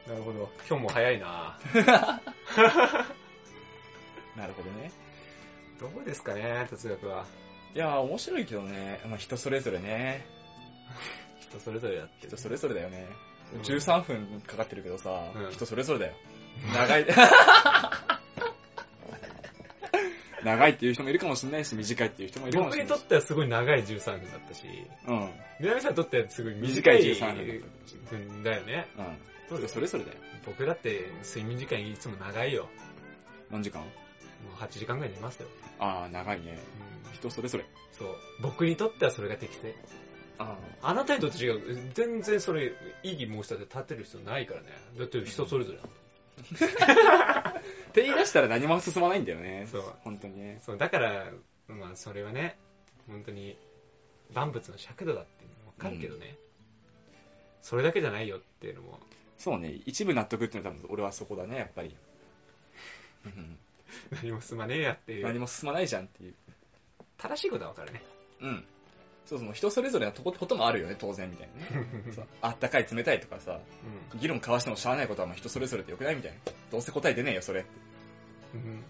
[0.10, 0.50] なるほど。
[0.68, 1.60] 今日も早いな
[4.36, 4.92] なるほどね。
[5.80, 7.26] どうですかね、哲学は。
[7.74, 9.02] いやー、面白いけどね。
[9.06, 10.26] まあ人それぞれね。
[11.40, 13.08] 人それぞれやってる人それぞれだよね。
[13.54, 16.14] うん13分かかってるけどさ、うん人それぞれだよ。
[16.74, 17.06] 長い。
[20.44, 22.92] 長いっていう人もいるかもしれないし、短いっていう人もいるかもしれないし。
[22.92, 24.68] 僕にとってはすごい長い13分だったし、
[25.08, 25.32] うん。
[25.60, 27.64] 南さんにとってはすごい短短いい13
[28.10, 28.88] 分だよね。
[29.50, 29.58] うん。
[29.58, 30.18] 人それぞれだよ。
[30.46, 32.70] 僕だって睡眠時間いつも長いよ。
[33.50, 33.84] 何時間？
[34.44, 35.48] もう8時間ぐらい寝ますよ。
[35.80, 36.60] ああ、長いね。
[36.80, 37.66] うん人それぞれ。
[37.92, 38.08] そう。
[38.42, 39.74] 僕にとってはそれが適正。
[40.38, 41.92] ああなたにとって違う。
[41.94, 44.68] 全然それ、異議申し立て立てる必要ないからね。
[45.00, 45.94] だって人それぞれだもん。
[45.96, 49.68] って言い出したら何も進まないんだよね。
[49.72, 50.62] そう本当にね。
[50.66, 51.32] そう、だから、
[51.68, 52.58] まあそれはね、
[53.08, 53.58] 本当に、
[54.34, 56.36] 万物の尺度だってわかるけどね、
[57.62, 59.00] それだけじゃないよっていうのも、
[59.38, 61.96] そうね、一部納得っていうのは多分俺はそこだね、やっぱり。
[63.26, 63.58] うん
[64.12, 66.36] 何も進まねえやっていう、何も進まないじゃんっていう。
[67.18, 68.02] 正しいことはわかるね。
[68.42, 68.66] うん。
[69.26, 72.12] そうそう、人それぞれのとここともあるよね、当然みたいなね。
[72.14, 73.60] そうあったかい、冷たいとかさ、
[74.14, 76.40] う議論交わしてもしゃあないことはまあ人それぞれでよくないみたいな。
[76.72, 78.58] どうせ答え出ねえよ、それって。
[78.58, 78.62] ん。
[78.62, 78.84] うん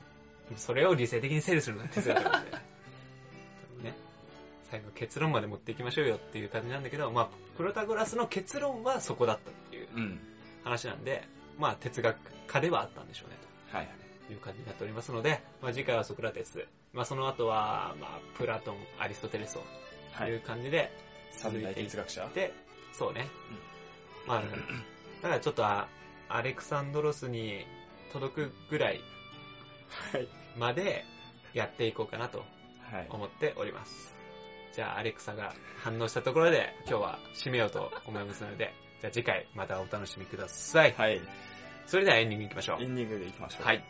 [0.57, 2.51] それを理性的に整理するのが哲学なんで。
[3.81, 3.95] ね。
[4.69, 10.19] 最後結論まで持っていきましょうよっていう感じなんだけど、まあ、プロタゴラスの結論はそこだったっていううん。
[10.63, 11.23] 話なんで、
[11.57, 13.37] まあ、哲学家ではあったんでしょうね、
[13.71, 13.95] はいはい。
[14.27, 20.39] という感じになっておりますので、まあ、次回はソクラテス、まあ、その後は、まあ、プラトン、アリストテレスというはい。
[20.41, 20.91] 感じで
[21.31, 22.53] 三大続いていっ哲学者て、
[22.93, 23.27] そうね。
[24.25, 25.87] まあ、だから ちょっとあ
[26.29, 27.65] アレクサンドロスに
[28.13, 29.01] 届くぐらい
[30.11, 30.27] はい。
[30.57, 31.05] まで
[31.53, 32.39] やっていこうかなと
[32.91, 33.07] はい。
[33.09, 34.15] 思っております。
[34.73, 40.93] じゃあ、アレクサが反応したところで、今日は締めようと思いますので、 じゃあ次回またお楽しみください。
[40.93, 41.21] はい。
[41.87, 42.85] それではエンディングいきましょうエ。
[42.85, 43.63] ンディングでいきましょう。
[43.65, 43.83] はい。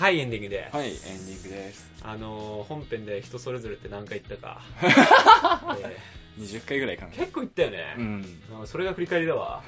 [0.00, 0.74] はい、エンディングです。
[0.74, 1.92] はい、エンディングです。
[2.02, 4.62] あのー、本編で人それぞれって何回言ったか。
[5.84, 5.94] え
[6.40, 7.16] 20回ぐらいかなー。
[7.18, 7.94] 結構言ったよね。
[7.98, 8.40] うん。
[8.60, 9.62] うんそれが振り返りだわ。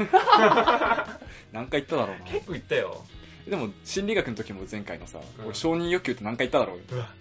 [1.53, 2.25] 何回言っただろうな。
[2.25, 3.05] 結構言ったよ。
[3.47, 7.15] でも、心理学の時も前回のさ、うん俺承認欲求って何回言っただろううわ。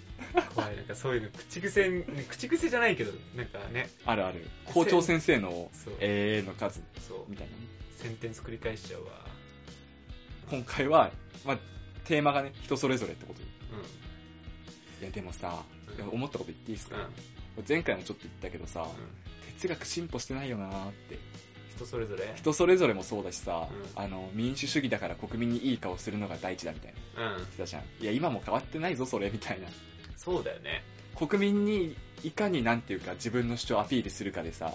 [0.55, 4.47] 怖い、なんかそういうの、口癖、口癖じゃないけど、なんかね、あるある。
[4.67, 5.69] 校長先生の
[5.99, 7.59] えーの数、そうみ、たいなね。
[7.97, 9.11] センテンス繰り返しちゃうわ。
[10.49, 11.11] 今回は、
[11.43, 11.59] まあ、
[12.05, 13.45] テーマがね、人それぞれってことで。
[14.99, 15.63] ういや、でもさ、
[15.99, 16.91] うん思ったこと言っていいですん。
[16.91, 16.97] か、
[17.57, 17.63] うん。
[17.67, 19.53] 前回もちょっと言ったけどさ、うん。
[19.59, 21.19] 哲学進歩してないよなーって。
[21.75, 22.33] 人それぞれ？
[22.35, 27.31] 人それぞれもそうだしさ、うんあの、民主主義だから国民にいい顔するのが第一だみたいな。
[27.31, 27.35] うん。
[27.37, 27.83] 言ってたじゃん。
[27.99, 29.67] いや、今も変わってないぞ、それ、みたいな。
[30.17, 30.83] そうだよね。
[31.15, 34.73] 国民にいかになんていうか自分の主張をアピールするかでさ、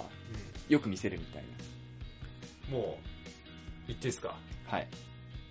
[0.68, 1.44] よく見せるみたい
[2.68, 2.74] うん。
[2.74, 3.06] もう、
[3.88, 4.36] 言っていいですか？
[4.70, 4.72] な。
[4.72, 4.88] はい。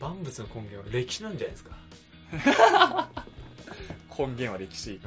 [0.06, 3.10] 万物の根源は歴史なんじゃないですか。
[4.18, 5.02] 根源は歴史。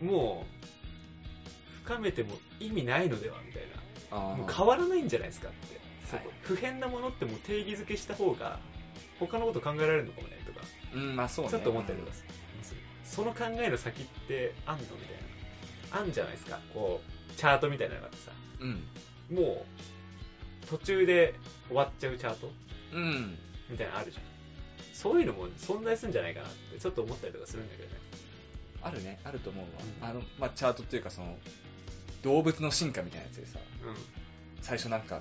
[0.00, 0.08] うん。
[0.08, 3.62] もう、深めても意味ないのではみたい
[4.10, 4.36] あな。
[4.36, 5.78] もうー変わらないんじゃないですかって。
[6.06, 8.58] そはいこ不変なものってもう定義づけした方が、
[9.20, 11.50] 他のこと考えられるのかもね、とか、うん、まあそうね。
[11.50, 12.24] ちょっと思ったりとかす
[12.74, 12.80] る。
[13.04, 14.98] その考えの先ってあんのみたい
[15.92, 16.00] な。
[16.00, 16.58] あんじゃないですか。
[16.72, 18.32] こう、チャートみたいなのがあってさ。
[18.60, 19.36] うん。
[19.36, 19.66] も
[20.64, 21.34] う、途中で
[21.68, 22.50] 終わっちゃうチャート
[22.94, 23.38] うん。
[23.68, 24.24] みたいなのあるじゃん。
[24.92, 27.96] そういうのも存在するんじゃないかなってちょっと思ったりとかするんだけどね。
[28.82, 29.70] あるね、あると思うわ。
[30.02, 31.36] うんあの、まあチャートっていうかその、
[32.22, 33.96] 動物の進化みたいなやつでさ、うん。
[34.62, 35.20] 最初なんか、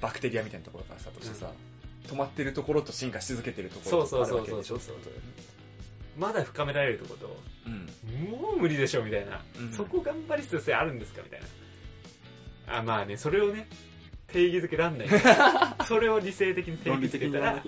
[0.00, 1.52] バクテリアみたいなところからさ、としてさ、
[2.06, 5.12] 止まってるところと進化し続けてるところとあるわけでしょそうそうそうそうそう
[6.18, 8.30] まだ深められるとこと、うん。
[8.30, 12.78] もう無理でしょみたいな、うんそこ頑張り必要性あるんですかみたいな。
[12.78, 13.68] あ、まあね、それをね、
[14.32, 15.08] 定義づけらんない。
[15.86, 17.62] それを理性的に定義づけたら。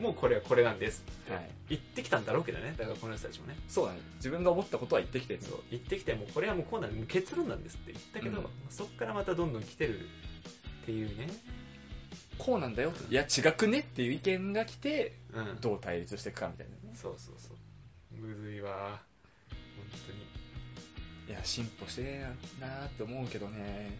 [0.00, 1.04] もうこれはこれなんです。
[1.28, 1.50] はい。
[1.70, 3.56] 言ってきたんだろうけどね、だからこの人たちもね。
[3.68, 4.00] そうだね。
[4.16, 5.42] 自分が思ったことは言ってきてる。
[5.42, 11.28] そう言ってきてもうこれはもうこうなんもう結論なんですって言ったけど、うんそっからまたどんどん来てるっていうね。
[12.38, 12.92] こうなんだよ。
[13.10, 15.60] いや、違くねっていう意見が来て、うん。
[15.60, 16.96] どう対立していくかみたいなね。
[16.96, 18.16] そうそうそう。
[18.16, 19.00] むずいわ。
[19.76, 20.32] 本当に。
[21.28, 22.08] いや、進歩してね
[22.58, 23.98] えなーって思うけどね。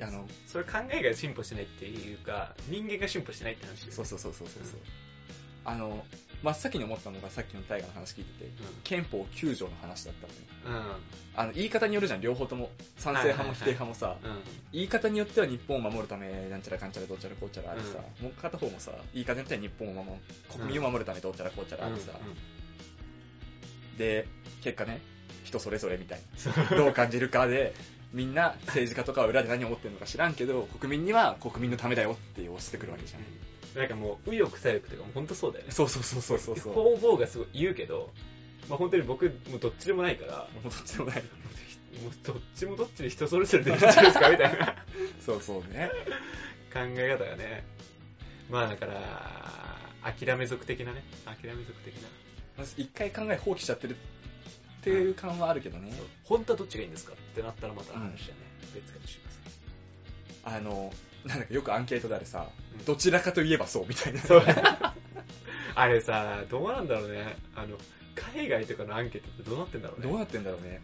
[0.00, 4.80] あの、それ考えが進歩してないっていうか、人間が進歩してないって話そうそうそうそうそうそう。
[5.64, 6.04] あの、
[6.42, 8.50] 真っ先に思ったのがさっきの大河の話聞いてて、
[8.84, 10.38] 憲法9条の話だったのね。
[10.66, 11.40] うん。
[11.40, 12.70] あの、言い方によるじゃん、両方とも。
[12.96, 14.30] 賛成派も否定派もさ、うん。
[14.30, 14.38] うん。
[14.72, 22.12] 言い方によっては日本を守るため、なんちゃらかんちゃらどうちゃらこうちゃらあってさ、もう片方もさ、言い方によっては日本を守る、国民を守るためどうちゃらこうちゃらあってさ、
[23.98, 24.26] で、
[24.62, 25.00] 結果ね、
[25.44, 26.20] 人それぞれみたい
[26.70, 26.76] な。
[26.76, 27.74] どう感じるかで、
[28.12, 33.22] みんな政治家とかは裏で何を思ってるのか知らんけど、国民には国民のためだよって押してくるわけじゃん。
[33.78, 35.72] なんかもう、右翼左翼とかも本当そうだよね。
[35.72, 36.72] そうそうそうそうそうそう。
[36.72, 38.10] 方々がすごい言うけど、
[38.68, 41.22] まあ本当に僕、もうどっちでもないから、もうどっちでもない。
[42.02, 44.74] もうどっちもどっちで人それぞれでいいんじゃないですかみたいな
[45.24, 45.90] そうそうね。
[46.72, 47.64] 考え方がね。
[48.50, 51.02] まあだから、諦め族的なね。
[51.24, 52.08] 諦め族的な。
[52.56, 53.96] まず一回考え放棄しちゃってる
[54.88, 55.92] っていう感はあるけどね。
[56.24, 58.14] 本当はどっちがいいんですかってなったらまた話だね。
[58.74, 59.30] 別かもしれま
[60.42, 60.56] せん。
[60.56, 60.92] あの、
[61.24, 62.48] なんだかよくアンケートであるさ、
[62.78, 64.20] うんどちらかといえばそうみたいな。
[64.20, 64.42] そう
[65.74, 67.36] あれさ、どうなんだろうね。
[67.54, 67.76] あの、
[68.14, 70.08] 海外とかのアンケートってどうなってんだろうね。
[70.08, 70.80] どうなってんだろうね。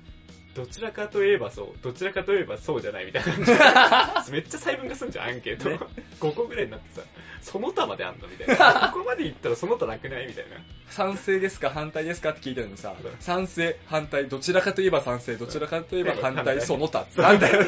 [0.55, 4.25] どちらかといえばそう、どちらかといえばそうじゃないみたいな。
[4.31, 5.69] めっちゃ細分化すんじゃん、アンケート。
[5.69, 5.79] ね
[6.21, 7.07] 5個ぐらいになってさ、
[7.43, 8.91] その他まであんのみたいな。
[8.95, 10.57] ここまでいったらその他なくないみたいな。
[10.89, 17.05] 賛成ですか反対ですかって聞いてるのにさ賛成、反対、どちらかといえば賛成、どちらかといえば反対、うんその他。
[17.17, 17.65] なんだよ。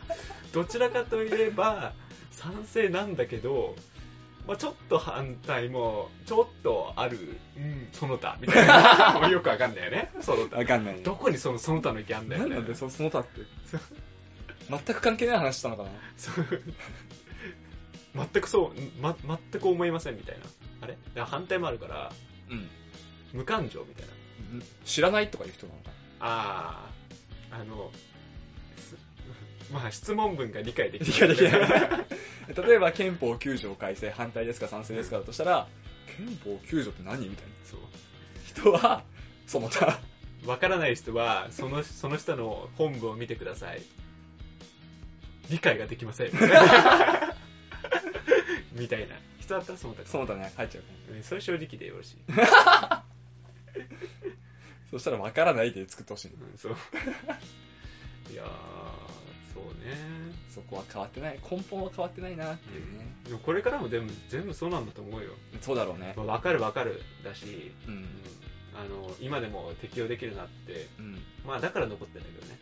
[0.52, 1.92] どちらかといえば、
[2.32, 3.74] 賛成なんだけど、
[4.46, 9.28] まあちょっと反対も、ちょっとある、うん、その他、みたいな。
[9.28, 10.56] よくわかんないよね、その他。
[10.58, 11.02] わかんない。
[11.02, 12.48] どこにそのその他の意見あんだよね。
[12.50, 13.40] 何なんでそその他って。
[14.68, 16.44] 全く関係ない話したのかなそう
[18.14, 20.44] 全くそう、ま、全く思いませんみたいな。
[20.80, 20.96] あれ？
[21.24, 22.12] 反対もあるから、
[22.50, 22.68] うん。
[23.32, 24.12] 無感情みたいな。
[24.84, 28.15] 知らないとかいう人なのかあー、あの、す
[29.72, 32.04] まあ質問文が理解でき理解できないな
[32.62, 35.66] 例えば憲法9条改正反対ですか賛成ですかだとしたら、
[36.16, 37.52] 憲法9条って何みたいな。
[37.64, 37.80] そう。
[38.44, 39.04] 人は、
[39.46, 39.98] その他。
[40.44, 43.82] わからない人は、その、その下の本文を見てください。
[45.50, 46.30] 理解ができません。
[48.72, 49.16] みたいな。
[49.40, 50.04] 人だったらその他。
[50.06, 50.88] その他ね、入っちゃうね。
[51.18, 52.16] うんそれ正直でよろしい。
[54.90, 56.32] そしたらわからないで作ってほしい。
[56.32, 56.76] うん、そう。
[58.32, 58.46] いやー、
[60.48, 61.38] そこは変わってない。
[61.50, 63.06] 根本は変わってないなっていうね。
[63.24, 65.32] でもこれからも全部、全部そうなんだと思うよ。
[65.60, 66.14] そうだろうね。
[66.16, 68.06] まあ、わかるわかるだし、うん。
[68.74, 71.18] あの、今でも適用できるなって、うん。
[71.46, 72.60] まあだから残ってるんだけどね。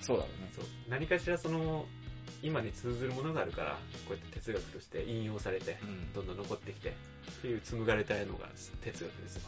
[0.00, 0.50] そうだろうね。
[0.54, 0.64] そう。
[0.88, 1.86] 何かしらその、
[2.42, 6.12] 今に通ずるものがあるから、こうやって哲学として引用されて、うん。
[6.12, 6.92] どんどん残ってきて、っ
[7.42, 8.48] ていう紡がれたのが
[8.82, 9.42] 哲学ですよ。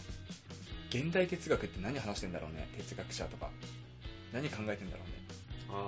[0.91, 3.51] 現代哲学って何話してんだろうね、哲学者とか。
[4.33, 5.20] 何考えてんだろうね。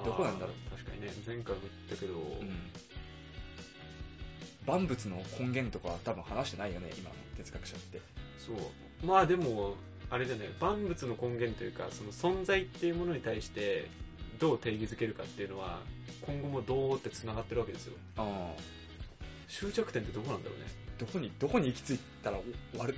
[0.04, 2.70] どこなんだろう確かにね、前回も言ったけど、うん。
[4.66, 8.00] 万物の根源とかは多分話してないよね、今の哲学者って。
[8.38, 9.06] そう。
[9.06, 9.74] まあでも、
[10.10, 13.88] あれじゃない、万物の根源というか、その存在っていうものに対して、
[14.38, 15.80] どう定義づけるかっていうのは、
[16.26, 17.94] 今後もどうって繋がってるわけですよ。
[18.16, 18.62] ああ。
[19.48, 20.66] 終着点ってどこなんだろうね。
[20.98, 22.38] どこに、どこに行き着いたら
[22.70, 22.94] 終わる？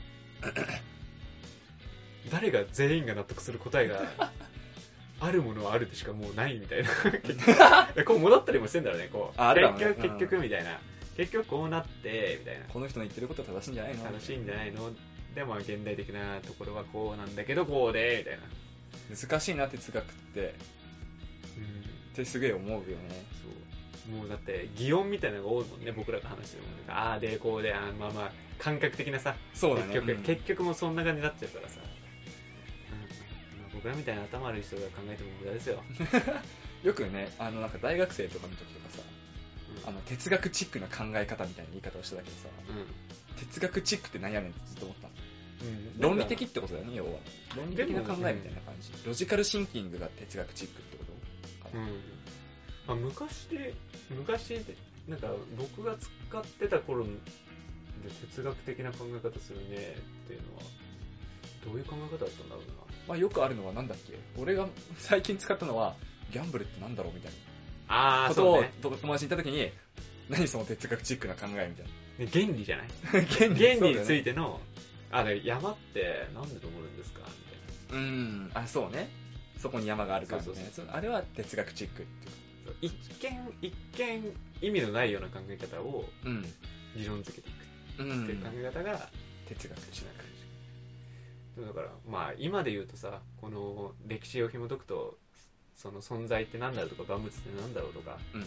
[2.31, 4.03] 誰が全員が納得する答えが、
[5.25, 6.89] あるものはあるでしかもうないみたいな。
[7.23, 9.41] 結局こう戻ったりもしてんだろうね、こう。
[9.41, 10.79] あ結局、うん結局みたいな。
[11.17, 12.67] 結局こうなって、みたいな。
[12.67, 14.05] この人の言ってることは正しいんじゃないの？
[14.05, 14.93] 楽しいんじゃないの？
[15.35, 18.45] でも現代的なところはこうなんだけどこうでみたいな
[19.17, 20.41] 難しいな、哲学って。
[20.41, 21.85] うん
[22.15, 23.25] ってすげえ思うよね。
[23.43, 23.49] そ
[24.13, 29.95] うもうだって擬音みたいなのが多いもんね僕らが話してるもんねああでこうであーまあまあ感覚的なさそうだね。
[29.95, 31.81] 結局、うん結局もうそんな感じになっちゃうからさ、
[33.85, 35.85] 僕らみたいな頭悪い人が考えても無駄ですよ、
[36.83, 39.03] よくね、あの、なんか大学生とかの時とかさ、
[39.85, 39.88] うん。
[39.90, 42.49] あの、哲学チックな考え方みたいな言い方をしてたけどさ、
[43.37, 45.14] 哲学チックって何やねんってずっと思ったの。
[45.64, 46.01] うん。
[46.01, 47.20] 論理的ってことだよね、要は。
[47.55, 48.90] 論理的な考えみたいな感じ。
[49.05, 51.05] ロジカルシンキングが哲学チックってこ
[51.62, 51.85] とかな。
[51.85, 51.88] うん。
[52.87, 53.75] まあ、昔で
[54.09, 54.77] 昔で
[55.09, 57.11] なんか僕が使ってた頃で
[58.33, 59.77] 哲学的な考え方するね
[60.25, 60.62] っていうのは
[61.66, 64.14] どういう考え方だったんだろうなまあよくあるのはなんだっけ？
[64.40, 64.67] 俺が
[64.99, 65.97] 最近使ったのは、
[66.33, 67.33] ギャンブルってなんだろうみたい
[67.88, 68.73] ああなことをそうね。
[68.83, 69.71] と友達に言った時に、
[70.29, 71.87] 何その哲学チックな考えみたい
[72.19, 72.88] ね原理じゃない？
[73.12, 73.57] な。
[73.57, 74.33] 原理について。
[74.33, 74.61] ての、
[75.11, 77.21] あで山ってなんで登るんですか？
[77.93, 79.09] みうん、あ、そうね。
[79.59, 80.47] そこに山があるからね。
[80.47, 80.88] そうそうそう。
[80.90, 82.35] あれは哲学チックっていう。
[82.67, 86.43] たいな一見一見意味のないような考え方をうん。
[86.97, 87.53] 理論づけてい
[87.99, 89.09] くうんっていう考え方が
[89.49, 90.34] 哲学しな感じ
[91.59, 95.19] だからまあ今で言うとさこの歴史を紐解くと
[95.77, 98.45] その存在って何だろうとか万物って何だろうとかうん。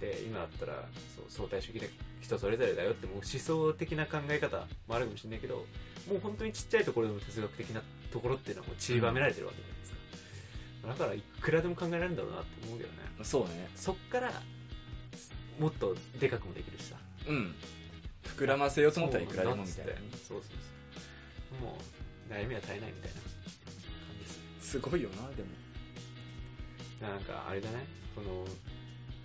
[0.00, 0.72] で今だったら
[1.14, 1.88] そう相対主義で
[2.20, 5.64] 人それぞれだよってもう思想的な考え方もあるかもしれないけど
[6.10, 9.92] もう本当にちっちゃいところでも哲学的なところっていうのはもう散りばめられてるわけじゃないです
[10.82, 13.70] か、だからいくらでも考えられるんだろうなって思うけどねそうね。
[13.76, 14.32] そっから
[15.60, 16.96] もっとでかくもできるしさ
[17.28, 17.54] うん。
[18.24, 19.98] 膨らませようと思ったらいくらでもみたいなね。
[20.12, 20.48] そうそうそ
[21.58, 21.91] うもう
[22.30, 23.30] 悩みは絶えないみたいな感
[24.18, 24.26] じで
[24.62, 24.70] す。
[24.70, 25.48] すごいよな、でも。
[27.00, 27.86] なんかあれだね。
[28.14, 28.46] その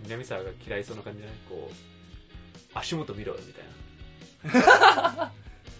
[0.03, 1.38] 南沢が嫌いそうな感じじゃない？
[1.49, 1.75] こう
[2.73, 3.65] 足元見 ろよみたい
[4.63, 5.31] な。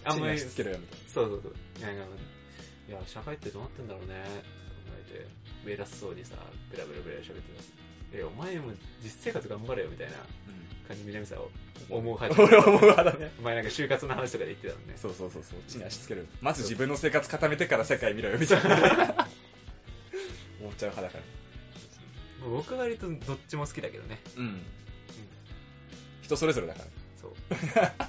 [0.04, 1.54] あんまり地に足つけろよみたいそうそうそう。
[1.78, 4.14] いやいやいや社会ってどうなってんだろうね。
[4.86, 5.12] 考え
[5.66, 5.72] て。
[5.72, 6.36] 偉そうにさ
[6.72, 7.72] ベラベラベラ喋ってます。
[8.12, 10.16] えお前も実生活頑張れよみたいな。
[10.16, 10.18] な。
[10.22, 10.28] 感
[10.96, 11.50] じで南沢を
[11.90, 12.04] 思ううん。
[12.22, 13.30] 派俺は思う派だね。
[13.38, 16.26] お前なんか就活の話とかで言ってたもんねそうそうそうそう、地に足つける。
[16.40, 19.28] まず自分の生活固めてから世界見ろよみたいな。
[20.60, 21.24] 思っちゃう派だから。
[22.48, 24.62] 僕は割とどっちも好きだけどねうん。
[26.22, 26.80] 人それぞれだか
[27.20, 27.32] そう
[27.76, 27.94] ら。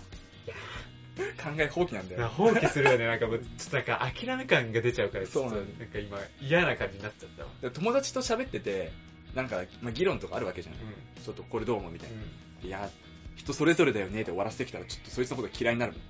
[1.20, 2.28] 考え放棄なんだよ。
[2.30, 8.92] 放棄するよねなんかもうちょっとなんか諦め感が出ちゃうからそうなんだなんか今嫌な感じになっちゃったわで友達と喋ってて、
[9.36, 10.82] なんか、まあ、議論とかあるわけじゃない。
[10.82, 12.16] うちょっとこれどう思うみたいな。
[12.16, 12.20] ん
[12.64, 12.90] いや、
[13.36, 16.02] 人それぞれだよねって終わらせてきたら、ちょっとそいつのこと嫌いになるもん。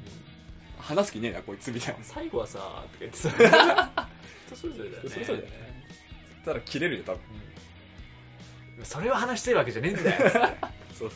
[0.79, 2.03] 話す気ねえな、こいつみたいな。
[2.03, 3.29] 最後はさとか言ってさ
[4.47, 5.85] 人それぞれだよねそれぞれだよね。
[6.45, 7.21] ただ切れるよ、多分。
[7.21, 7.49] うん
[8.85, 10.31] それを話してるわけじゃねえんだよ
[10.97, 11.11] そう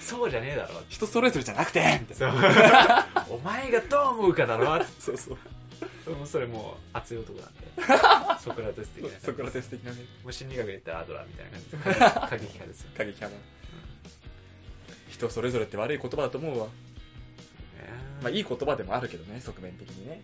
[0.00, 2.30] そうじゃねえだろ人それぞれじゃなくてみたいそう
[3.34, 4.86] お前がどう思うかだろな。
[5.00, 6.10] そうそう。
[6.14, 7.64] もうそれもう熱い男なんで
[8.44, 13.42] ソクラテス的なソクラテス的なね、もう心理学で言ったらアドラーみたいな感じで過激派ですよ、過激派な。
[15.14, 16.66] 人それぞれって悪い言葉だと思うわ。
[18.22, 20.22] まあいい、い言葉でもあるけどね、側面的にね。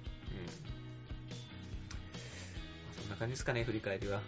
[2.96, 4.20] うん、そんな感じですかね振り返りは、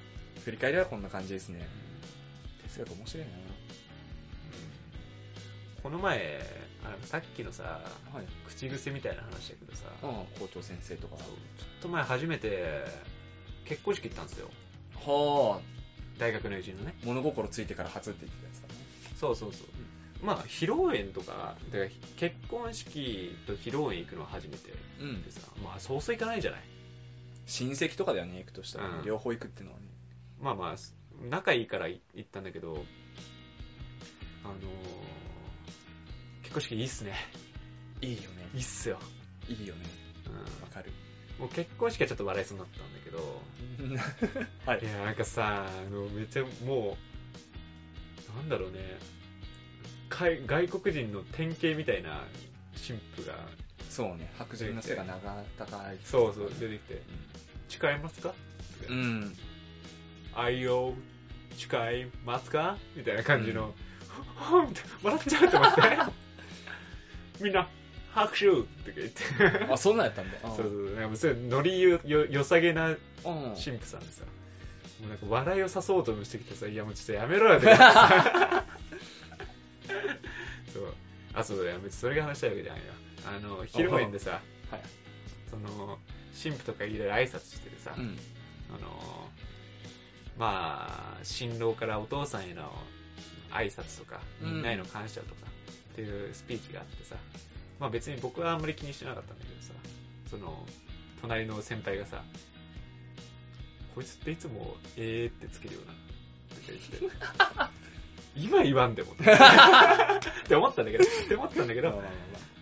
[0.45, 1.67] 振り返りはこんな感じですね。
[2.65, 3.33] 哲学面白いな
[5.83, 6.41] この前
[6.85, 7.81] あのさっきのさ
[8.13, 8.27] はい。
[8.47, 11.17] 口癖みたいな話だけどさ、ああ、校長先生とか。
[11.17, 11.27] ちょっ
[11.81, 12.85] と前初めて
[13.65, 14.49] 結婚式行ったんですよ
[15.05, 15.61] はあ、
[16.19, 18.75] 大学の友人のね物心ついてから初って言ってたやつだね。
[19.19, 19.67] そうそうそう、
[20.23, 25.31] まあ披露宴とかだから結婚式と披露宴行くのは初めてうんで。
[25.33, 26.61] さまあそうそう行かないじゃない
[27.47, 29.87] 親戚とかだよね、行くとしたらね、うん両方行くっていうのはね。
[30.41, 30.75] まあまあ
[31.29, 32.85] 仲いいから行ったんだけど
[34.45, 34.59] あのー
[36.43, 37.15] 結婚式いいっすね
[38.01, 38.49] いいよね。
[38.55, 38.99] いいっすよ、
[39.49, 39.85] いいよね。
[40.27, 40.91] うんわかる。
[41.39, 43.43] もう結婚式はちょっと笑いそうになったんだけど、
[44.71, 44.85] はいい。
[44.85, 46.97] や、なんかさ、あの、めっちゃも
[48.33, 49.22] う、なんだろうね、海
[50.47, 52.25] 外国人の典型みたいな
[52.87, 53.35] 神父が、
[53.89, 55.99] そうね、白人の背が長高い。
[56.05, 57.03] そうそう、出てきて、
[57.69, 58.35] 誓いますか？
[58.89, 59.35] うん。
[60.35, 60.95] 愛を
[61.57, 61.67] 誓
[62.01, 62.77] いますか？
[62.97, 63.75] みたいな感じの、
[64.37, 65.81] はぁみたいな笑っちゃうと思って。
[67.45, 67.69] みんな、
[68.15, 69.73] 拍手とか言って。
[69.73, 70.39] あ、そんなんやったんだ。
[70.57, 72.97] そうそう、なんかもうそれノリよ、よ、良さげなうん。
[73.63, 74.23] 神父さんでさ、
[75.01, 77.67] もうなんか笑いを誘おうとしてきてさ、いやもうちょっとやめろよって
[80.73, 80.95] そう。
[81.35, 82.93] あ、そうだよ、別にそれが話したいわけじゃないよ。
[83.27, 84.83] あの、披露宴でさ、はい。
[85.51, 85.99] その、
[86.43, 88.19] 神父とかいろいろ挨拶しててさ、うん。
[88.75, 89.29] あの、
[90.39, 92.73] まあ、新郎からお父さんへの
[93.51, 95.47] 挨拶とか、みんなへの感謝とか
[95.93, 97.17] っていうスピーチがあってさ、
[97.79, 99.73] まあ別に僕はあんまり気にしてなかったんだけどさ、
[100.31, 100.67] その、
[101.21, 102.23] 隣の先輩がさ、
[103.95, 105.99] こいつっていつも、えーってつけるよな、とか
[106.69, 107.73] 言って、
[108.35, 109.17] 今言わんでも、 っ
[110.47, 112.03] て思ったんだけど、って思ったんだけど、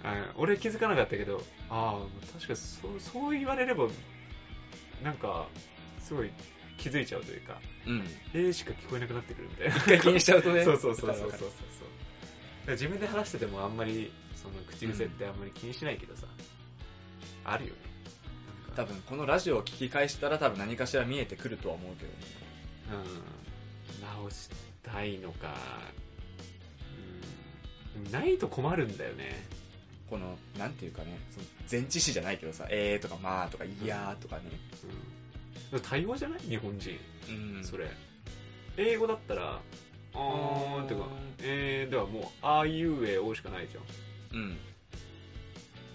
[0.03, 3.87] あ俺気づかなかったけど、ああ、確かにそうそう言われれば、
[5.03, 5.47] なんか、
[6.01, 6.31] すごい
[6.77, 8.09] 気づいちゃうというか、うん。
[8.35, 9.77] えーしか聞こえなくなってくるみたいな。
[9.77, 10.65] 一回気にしちゃうとね。
[10.65, 11.51] そうそうそうそうそうそう
[12.73, 16.27] 自分で話しててもあんまり、その口癖ってあんまり気にしないけどさ、
[17.45, 17.81] あるよね。
[18.69, 22.17] る多分このラジオを聞き返したら多分何かしら見えてくるとは思うけどね。
[24.01, 24.49] うん、直し
[24.83, 25.55] たいのか、
[28.05, 29.45] うん、ないと困るんだよね。
[30.09, 34.43] この、なんていうかね、その前置詞じゃないけどさ、えーとかまあとかいやーとかね。
[35.73, 36.41] うん、対応じゃない？
[36.41, 36.99] 日本人。
[37.29, 37.89] うんそれ。
[38.77, 39.61] 英語だったら、
[40.15, 41.07] あーんってか、
[41.43, 43.81] えー、ではもう、あーいうえおしかないじゃ
[44.37, 44.41] ん。
[44.41, 44.59] うん。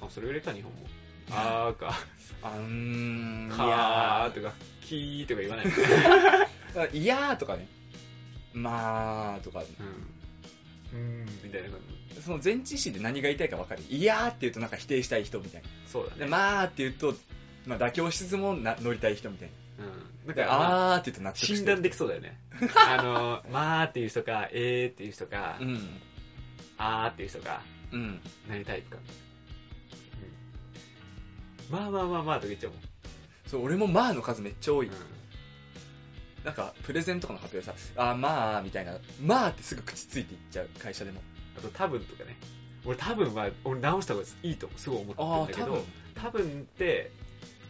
[0.01, 0.77] あ、それぐらいか、日本も。
[1.31, 1.93] あーか、
[2.41, 5.65] あーん、いかやーとか、きーとか言わない。
[6.91, 6.97] ー。
[6.97, 7.67] いやーとかね。
[8.55, 10.97] まあとか、うん。
[10.97, 11.79] うん、みたいな感
[12.15, 12.21] じ。
[12.21, 13.83] その前置詞で何が言いたいか分かる。
[13.89, 15.67] いやーって言うとなんか否定したい人みたいな。
[15.67, 16.25] で、そうだね。
[16.25, 17.13] まあって言うと、
[17.67, 19.49] まあ妥協しつつもな乗りたい人みたい
[19.79, 20.27] うん。
[20.29, 20.33] な。
[20.33, 22.39] から、まああーって言うと納得して診断できそうだよね。
[22.87, 25.99] あの、まーっていう人か、えーっていう人か、うん。
[26.77, 28.21] あーっていう人か、うん。
[28.47, 28.97] 何タイプか。
[31.69, 31.77] うん。
[31.77, 32.81] まあまあまあまあとか言っちゃうもん。
[33.47, 34.87] そう、俺もまあの数めっちゃ多い。
[34.87, 35.14] うん
[36.45, 41.21] なんか、プレゼンとかの発表でさ、あーまあみたいな、まあってすぐ口ついていっちゃう、会社でも。
[41.57, 42.37] あと多分とかね。
[42.85, 46.45] 俺多分は、俺直した方がいいとすごい思ってるんだけど、多分っ
[46.77, 47.11] て、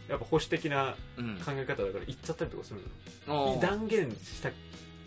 [0.08, 1.36] やっぱ保守的なうん。
[1.38, 2.80] 考え方だから言っちゃったりとかする
[3.26, 3.56] あの。
[3.56, 4.50] ー断言した、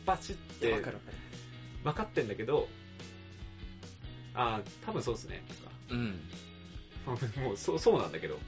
[0.05, 0.91] バチってわか。
[1.83, 2.67] 分かってんだけど、
[4.33, 5.71] ああ、多分そうですね、とか。
[5.91, 6.19] うん。
[7.43, 8.39] もうそうそうなんだけど、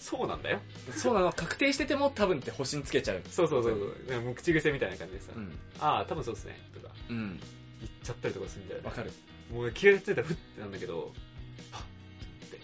[0.00, 0.60] そうなんだよ。
[0.96, 3.22] そうなの、確定してても多分って星につけちゃう。
[3.30, 4.20] そうそうそうそう。
[4.22, 5.58] もう口癖みたいな感じでさ、うん。
[5.80, 7.40] ああ、多分そうですね、とかうん。
[7.80, 8.92] 言っちゃったりとかするんだよねわ。
[8.92, 9.12] かる。
[9.52, 11.12] もう気がついたらふってなんだけど、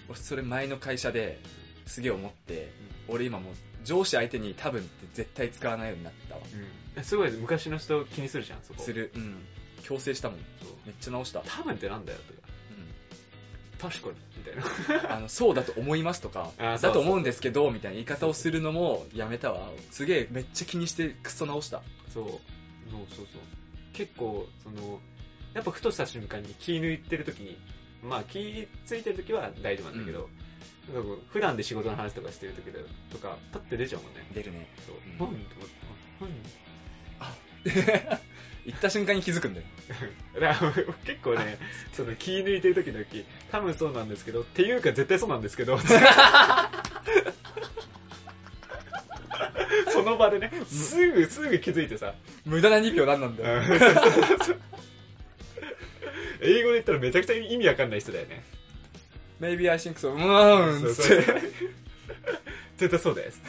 [0.09, 1.41] 俺それ前の会社で
[1.87, 2.71] すげえ思って、
[3.09, 3.55] 俺今もう
[3.85, 6.41] 上司相手に多分って絶対使わないようになったわ。
[6.97, 7.05] うん。
[7.05, 8.83] すごい昔の人気にするじゃん、そこ。
[8.83, 9.13] する。
[9.15, 9.37] うん。
[9.83, 10.39] 強制したもん。
[10.87, 11.41] めっちゃ直した。
[11.41, 12.41] 多分ってなんだよ、とか。
[13.79, 14.15] う確かに、
[14.45, 15.09] みたいな。
[15.09, 15.13] ん。
[15.13, 19.71] あの、そうだと思いますとか、だと思うんですけど、みたいな言い方をするのもやめたわ。
[19.91, 21.83] すげえめっちゃ気にしてクソ直した。
[22.13, 22.25] そう。
[22.25, 22.41] そう
[23.11, 23.43] そうそう。
[23.93, 25.01] 結構、その、
[25.55, 27.57] やっぱふとした瞬間に気抜いてる時に、
[28.03, 30.29] まあ気ついてる時は大丈夫なんだけど、
[30.93, 32.71] なんかこう普段で仕事の話とかしてる時
[33.11, 34.27] とか、パッて出ちゃうもんね。
[34.35, 34.69] 出るね。
[34.87, 35.11] そううん。
[35.11, 35.75] 何と思って、
[36.21, 36.31] 何
[37.21, 38.21] あ
[38.67, 39.67] 言った瞬間に気づくんだよ。
[40.41, 40.73] だから
[41.05, 41.59] 結構ね、
[41.93, 43.05] その気抜いてる時々、
[43.53, 45.79] 多分そうなんですけど、っていうか絶対そうなんですけど、
[49.93, 52.15] その場でね、すぐ、すぐ気づいてさ、
[52.47, 53.63] 無駄な2秒なんなんだよ。
[56.41, 58.43] 英語で言ったらめちゃくちゃ意味わかんない人だよね。
[59.41, 60.13] Maybe I think so.
[60.13, 60.95] うーん。
[62.77, 63.41] 絶対そうです。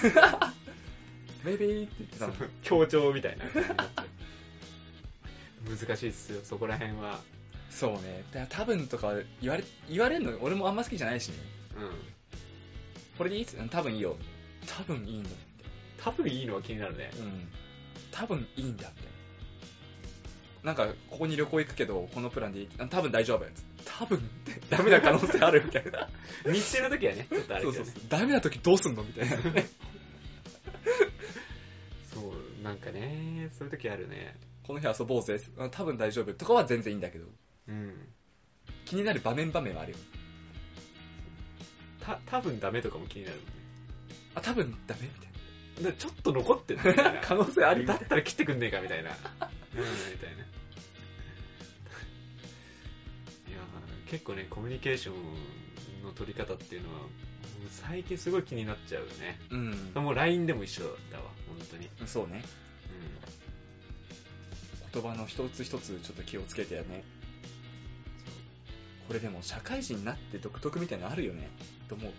[1.44, 2.34] Maybe って言ってたの。
[2.64, 4.05] 強調みたいな感じになって。
[5.68, 7.20] 難しいっすよ、そこら辺は。
[7.70, 8.24] そうね。
[8.34, 11.36] だ多分とか言われ、言われるの俺もあんま好きじゃないしね。
[11.78, 11.90] うん。
[13.18, 13.58] これでいいっす？
[13.58, 14.16] うん多分いいよ。
[14.68, 15.40] 多分いいんだって。
[16.02, 17.12] 多分いいのは気になるね。
[17.18, 17.48] うん。
[18.12, 19.04] 多分いいんだって。
[20.64, 22.70] なんか、ここに旅行行くけど、このプランでいい？
[22.80, 23.46] あ多分大丈夫。
[23.86, 26.10] 多分って、ダメな可能性あるみたいな。
[26.52, 27.94] 日程の時はね、ちょっとあれそうそうそう。
[28.10, 29.38] ダメな時どうすんのみたいな。
[32.14, 34.36] そう、なんかね、そういう時あるね。
[34.66, 35.40] この日遊ぼうぜ。
[35.60, 36.34] あ多分大丈夫。
[36.34, 37.28] とかは全然いいんだけど。
[37.68, 37.94] うん。
[38.86, 39.98] 気になる場面場面はあるよ。
[42.00, 43.52] た、多分ダメとかも気になるもんね。
[44.34, 47.14] あ、多分ダメみたいでちょっと残ってんだ みたいな。
[47.14, 47.22] な。
[47.22, 49.12] 可能性あるだったら切ってくんねえかみたいな。
[49.12, 49.20] うん、み
[50.20, 50.36] たいな。
[50.38, 50.40] い
[53.52, 57.02] やー結構ね、コミュニケーションの取り方っていうのは、
[57.70, 59.40] 最近すごい気になっちゃうよね。
[59.52, 59.92] うん。
[60.04, 61.90] もう LINE でも一緒だわ、本当に。
[62.08, 62.44] そうね。
[62.90, 63.45] うん。
[64.96, 67.04] 言葉の一つ一つちょっと気をつけてやね。
[69.08, 71.50] これでも社会人になって独特みたいなのあるよね。
[71.90, 72.12] と思う。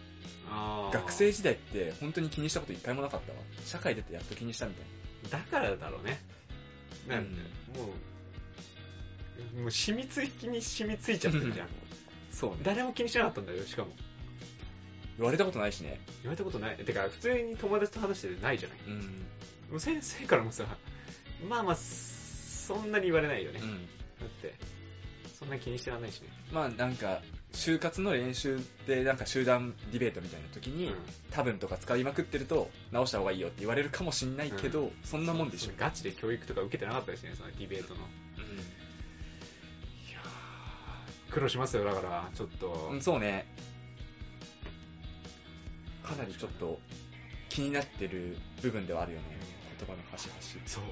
[0.93, 3.39] 学生時代って本当に気にしたこと一回もなかったわ。
[3.64, 4.87] 社会出てやっと気にしたみたい
[5.31, 6.20] だからだろうね。
[7.09, 7.41] なんで、
[7.79, 7.93] も
[9.59, 11.66] う、もう染みつい、気に染みついちゃってるじゃん。
[11.66, 11.72] な。
[12.31, 12.59] そうね。
[12.62, 13.97] 誰も気にしなかったんだよ、しかも。
[15.16, 15.99] 言われたことないしね。
[16.22, 16.77] 言われたことない。
[16.77, 18.79] てか、普通に友達と話しててないじゃない。
[18.87, 19.01] うん。
[19.70, 20.64] もう先生からもさ、
[21.49, 21.77] まあまあ、
[22.67, 23.61] そんなに言われないよね。
[23.61, 23.75] だうん。
[23.75, 23.79] っ
[24.43, 24.55] て、
[25.39, 26.29] そんな気にしてらんないしね。
[26.53, 27.21] まあなんか、
[27.53, 30.95] 就活の練習でなんか集団ディベートみたいな時に、うん
[31.31, 35.73] 多分とか使いまくってると直した方がいいよって言われるかもしんないけど、そんなもんでしょ。
[35.77, 38.01] ガチで教育とか受けてなかったですね、そのディベートの。
[38.01, 38.03] う
[40.09, 42.93] いやー苦労しますよ、だから、ちょっと。
[42.95, 43.47] ん、そうね。
[46.03, 46.81] かなりちょっと
[47.51, 49.27] 気になってる部分ではあるよね。
[49.79, 50.41] 言葉の端々。
[50.67, 50.85] そう。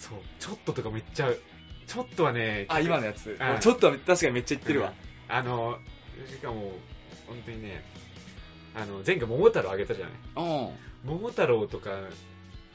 [0.00, 0.18] そう。
[0.40, 1.32] ちょっととかめっちゃ、
[1.86, 3.30] ちょっとはね、あ、今のやつ。
[3.30, 4.88] うんちょっとは確かにめっちゃ言ってるわ。
[4.88, 5.78] うんあの、
[6.28, 6.72] しかも、
[7.26, 7.84] 本当にね、
[8.74, 10.14] あの、前回桃太郎あげたじゃない。
[10.36, 11.08] うん。
[11.08, 11.90] 桃太郎とか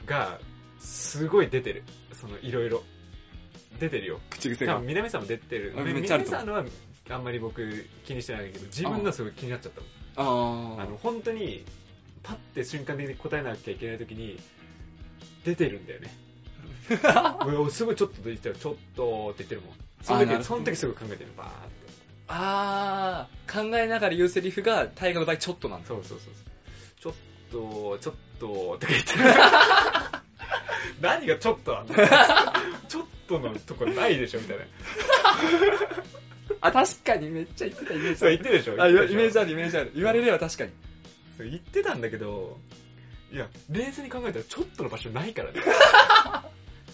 [0.06, 0.40] が、
[0.78, 1.84] すごい出てる。
[2.14, 2.82] その、いろいろ。
[3.78, 4.20] 出てるよ。
[4.30, 4.78] 口癖が。
[4.78, 5.74] 南さんも出てる。
[5.76, 6.64] 南さんのは、
[7.10, 9.82] あんまり僕気にしてないけど、自分のはすごい気になっちゃった
[10.22, 10.80] あもん。
[10.80, 11.64] ああの、本当に、
[12.22, 14.40] パッて瞬間的に答えなきゃいけない時に、
[15.44, 16.25] 出てるんだよね。
[17.46, 19.74] 俺すごいちょっとで言ったら、ちょっとって言ってるもん。
[20.02, 21.56] その時、その時すぐ考えてる、バーって。
[22.28, 25.88] あー、考えながら言うセリフが、大河の場合ちょっとなんだ。
[25.88, 26.34] そうそうそうそう。
[27.00, 27.14] ちょっ
[27.50, 29.18] と、ちょっと、とか言ってる。
[31.00, 32.08] 何がちょっとなんだよ
[32.88, 34.64] ちょっとのとこないでしょみたいな。
[36.60, 39.92] あ、確かにめっちゃ言ってたイメージそう言ってるでしょあ、イメージあるイメージある。
[39.94, 40.72] 言われれば確かに。
[41.38, 42.58] 言ってたんだけど、
[43.32, 45.60] いや、冷静に考えたらちょっとの場所ないからね。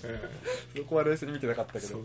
[0.76, 2.04] そこは冷静に見てなかったけど。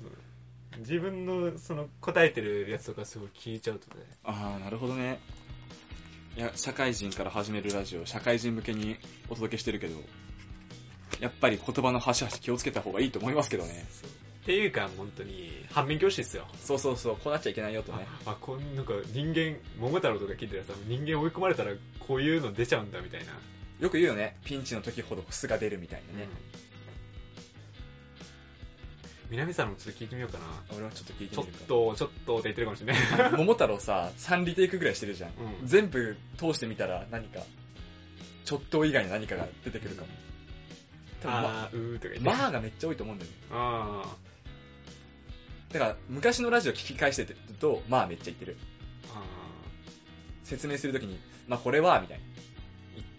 [0.79, 4.03] 自分のその答えてるやつとかすごい聞いちゃうとね。
[4.23, 5.19] ああ、なるほどね。
[6.37, 9.95] いや、社会人から始めるラジオ、社会人向けにお届けしてるけど、
[11.19, 13.85] やっぱり言葉の端々気をつけた方がいいと思いますけどね。
[14.43, 16.47] っていうか、本当に、反面教師ですよ。
[16.63, 18.07] そうそうそう、こうなっちゃいけないよとね。
[18.25, 23.33] あ、あこんなんか人間、桃太郎とか聞いてたらさ、人間追い込まれたらこういうの出ちゃうんだみたいな。
[23.79, 24.37] よく言うよね。
[24.45, 26.29] ピンチの時ほど素が出るみたいなね。
[29.29, 30.45] 南さんもちょっと聞いてみようかな。
[30.75, 31.65] 俺はちょっと聞いてちょっみるか。
[31.65, 33.31] と、ちょっとって言ってるかもしれない。
[33.33, 35.31] 桃太郎さ、3リテイクぐらいしてるじゃん。
[35.31, 37.41] うん全部通してみたら何か、
[38.45, 40.07] ちょっと以外の何かが出てくるかも。
[41.21, 42.19] 多分まあー、うーとか言って。
[42.21, 43.37] まあがめっちゃ多いと思うんだよね。
[43.51, 44.15] あ
[45.73, 48.55] だから、昔のラジオ聞き返してると、まあめっちゃ言ってる。
[49.13, 49.21] ーあ
[50.43, 52.19] 説明するときに、まあこれは、みたい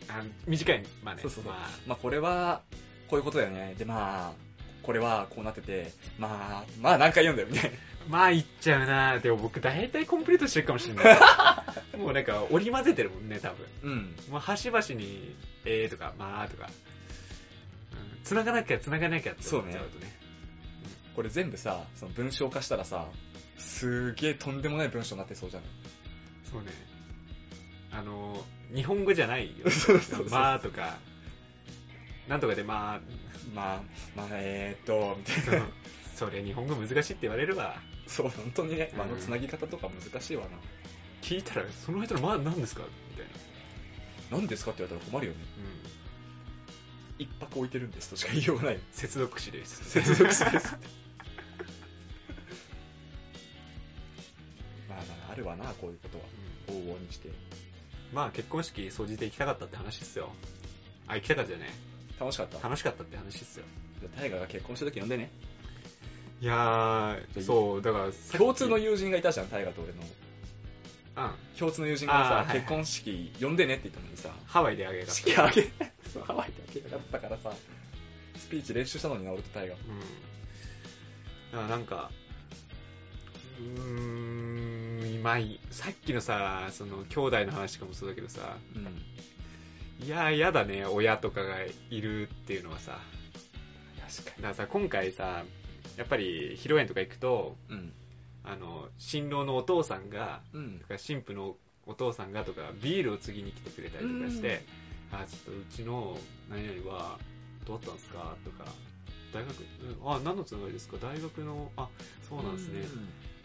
[0.09, 0.15] な。
[0.15, 1.21] ーあ短い、まあね。
[1.23, 2.63] そうそうそうまあまあこれは、
[3.09, 3.75] こういうことだよね。
[3.79, 4.48] で、まあ、
[4.89, 7.77] これはこうなってて、まあ、まあ何回読んだよ、みたいな。
[8.09, 11.19] まあ言っちゃうなでも僕大体コンプリートしてるかもしれない。
[12.01, 13.67] もうなんか織り交ぜてるもんね、多分。
[13.83, 14.17] うん。
[14.31, 15.35] もう端々に、
[15.67, 16.71] えーとか、まあとか。
[17.93, 20.11] うん繋がなきゃ繋がなきゃって思っちゃうとね。
[21.15, 23.09] これ全部さ、その文章化したらさ、
[23.59, 25.69] すげえとんでもない文章になってそうじゃない？
[26.51, 26.69] そうね。
[27.93, 28.43] あの、
[28.75, 29.69] 日本語じゃないよ。
[29.71, 30.97] そうそうそうまあとか、
[32.29, 33.01] なんとかでまあ、
[33.55, 33.83] まあ、
[34.17, 35.67] まあ、えーっと、みたいな。
[36.15, 37.77] それ日本語難しいって言われるわ。
[38.07, 40.51] そう、本当にね、うんあのつなぎ方とか難しいわな。
[41.23, 42.83] 聞いたら、その人のまあ何ですか？
[43.11, 43.27] みたい
[44.31, 44.39] な。
[44.39, 45.39] 何ですかって言われたら困るよね。
[47.19, 47.25] うん。
[47.25, 48.81] 一泊置いてるんですとしか言いようがない。
[48.93, 49.91] 接続詞です。
[49.91, 50.77] 接続詞です。
[54.89, 56.25] まあまあ、あるわな、こういうことは。
[56.69, 57.31] 往々にして。
[58.13, 60.31] まあ結婚式掃除で行きたかったって話っすよ。
[61.07, 61.71] あ、行きたかったよね。
[62.19, 62.59] 楽しかった。
[62.61, 63.65] 楽しかったって話っすよ。
[64.01, 65.31] じゃあ、タイガーが結婚した時呼んでね。
[66.41, 70.03] いやー、そう、だから共通の友人がいたじゃん、タイガーと俺の。
[70.03, 71.59] うん。
[71.59, 75.63] 共通の友人がさ、あーはいはい結婚式呼んでねって言ったのにさ、ハワイであげが式あげ、
[76.13, 77.53] そう、ハワイであげたかったからさ、
[78.37, 79.79] スピーチ練習したのにな、俺とタイガー。
[79.79, 79.99] うん。
[80.01, 82.11] だからなんか、
[83.59, 89.03] うーん、今い、さっきのさ、その、兄弟の話とかもそうだけどさ、うん。
[90.05, 91.57] いやー、やだね、親とかが
[91.91, 92.99] いるっていうのはさ、
[94.23, 95.45] 確かだからさ、今回さ、
[95.97, 97.75] やっぱり、披露宴とか行くと、に。
[97.77, 97.93] うん。
[98.45, 100.87] あの、新郎のお父さんが、うんと。
[100.87, 104.63] か新婦のお父さんがとか、ビールを継ぎに来てくれたりとかして、
[105.11, 106.17] あ、ちょっとうちの
[106.49, 107.19] 何々は
[107.67, 108.37] どうだったんですか？
[108.45, 108.65] とか、
[109.35, 109.51] 大学、
[110.01, 110.97] うんあ、何のつながりですか？
[111.03, 111.89] 大学の、あ、
[112.29, 112.87] そうなんですね。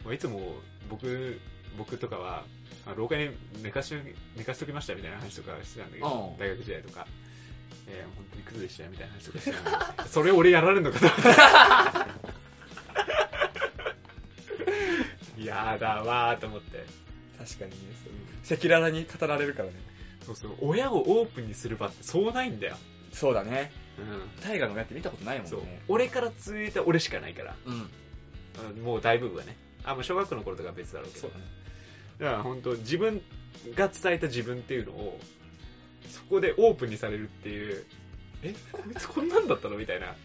[0.05, 0.55] まあ、いつも
[0.89, 1.39] 僕、
[1.77, 2.45] 僕とかは、
[2.85, 3.29] あ廊下に
[3.61, 3.93] 寝かし
[4.35, 7.07] 寝かしときましたみたいな話とかしてたんだけどう、ん大学時代とか。
[7.85, 9.51] えー、本当にクズでしたよみたいな話とかして
[9.97, 11.17] た それ俺やられるのかと思っ
[15.37, 15.43] て。
[15.45, 16.85] やだわーと思って。
[17.37, 17.77] 確かにね、
[18.45, 19.75] 赤裸々に語られるからね。
[20.25, 22.77] そうそう、親をオープンにする場ってそうないんだよ。
[23.11, 23.71] そうだね。
[23.99, 24.41] うん。
[24.41, 25.81] 大河の親って見たことないもんそうね。。
[25.87, 27.55] 俺から続いた俺しかないから。
[27.65, 27.73] うん。
[27.73, 29.57] うんもう大部分はね。
[29.83, 31.27] あ、もう小学校の頃とかは別だろうけど。
[31.27, 31.33] ね。
[32.19, 33.21] だから本当自分
[33.75, 35.19] が伝えた自分っていうのを、
[36.09, 37.85] そこでオープンにされるっていう、
[38.43, 39.77] え、こいつこんなんだったの？
[39.77, 40.15] みたいな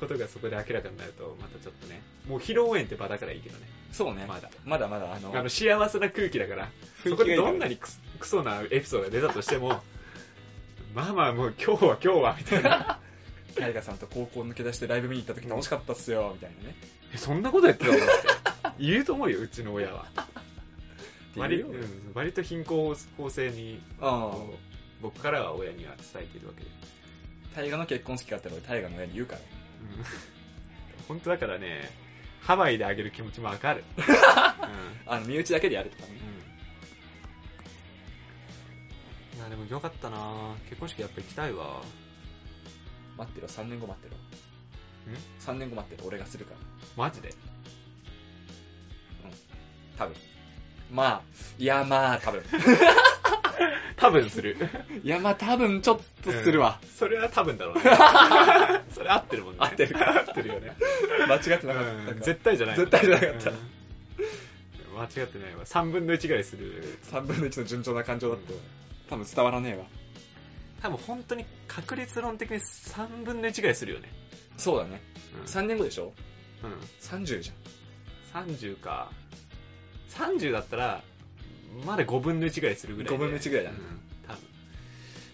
[0.00, 3.66] ことがそこで明らかになると、またちょっとね、もう披露宴って場だからいいけどね。
[3.92, 4.24] そうね。
[4.26, 4.50] まだ。
[4.64, 6.70] まだまだ、あの、あの幸せな空気だから、
[7.04, 9.80] 雰そこでどんなにクソクソなエピソードが出たとしても、
[10.94, 13.00] まあまあもう今日は今日はみたいな。
[13.54, 16.74] タイガさんと高校抜け出してライブ見に行った時楽しかったっすよ、みたいなね。
[17.14, 18.06] えそんなことやってたのって
[18.80, 20.06] 言うと思うよ、うちの親は。
[21.36, 23.80] 割,、言うようん、割と貧困法制に、
[25.00, 26.70] 僕からは親には伝えているわけで。
[27.52, 27.56] あ。
[27.56, 29.40] タイガの結婚式があったら俺タイガの親に言うから。
[29.40, 30.04] うん
[31.06, 31.90] 本当だからね、
[32.40, 33.84] ハワイであげる気持ちもわかる。
[33.98, 34.04] うん
[35.06, 36.18] あの、身内だけでやるとかね。
[39.34, 41.82] いやでもよかったな結婚式やっぱ行きたいわ。
[43.18, 44.16] 待ってろ、3年後待ってろ。
[45.12, 46.58] ん？3年後待ってろ、俺がするから。
[46.96, 47.34] マジで？
[49.98, 50.16] 多分。
[50.90, 51.22] まあ、
[51.58, 52.42] いやまあ、多分。
[53.96, 54.56] 多分する。
[55.02, 56.80] いやまあ、多分ちょっとするわ。
[56.96, 57.82] それは多分だろうね。
[58.92, 59.58] それ合ってるもんね。
[59.60, 60.76] 合ってる合ってるよね。
[61.28, 62.14] 間違ってなかった。
[62.14, 62.76] 絶対じゃない。
[62.76, 63.56] 絶対じゃなかったうん
[64.96, 65.64] 間違ってないわ。
[65.64, 66.98] 3分の1ぐらいする。
[67.10, 68.42] 3分の1の順調な感情だと、
[69.08, 69.86] 多分伝わらねえわ。
[70.82, 74.12] 多分本当に確率論的に3分の1ぐらいするよね。
[74.56, 75.00] そうだね。
[75.40, 76.12] うん3年後でしょ？
[76.62, 76.72] うん。
[77.00, 77.52] ?30 じ
[78.32, 79.10] 30か。
[80.16, 81.02] 30だったら、
[81.84, 83.16] まだ5分の1ぐらいするぐらいで。
[83.16, 84.42] 5分の1ぐらいだねうん、多分。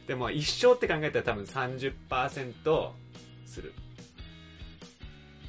[0.07, 2.91] でも一生って考えたら多分30%
[3.47, 3.72] する。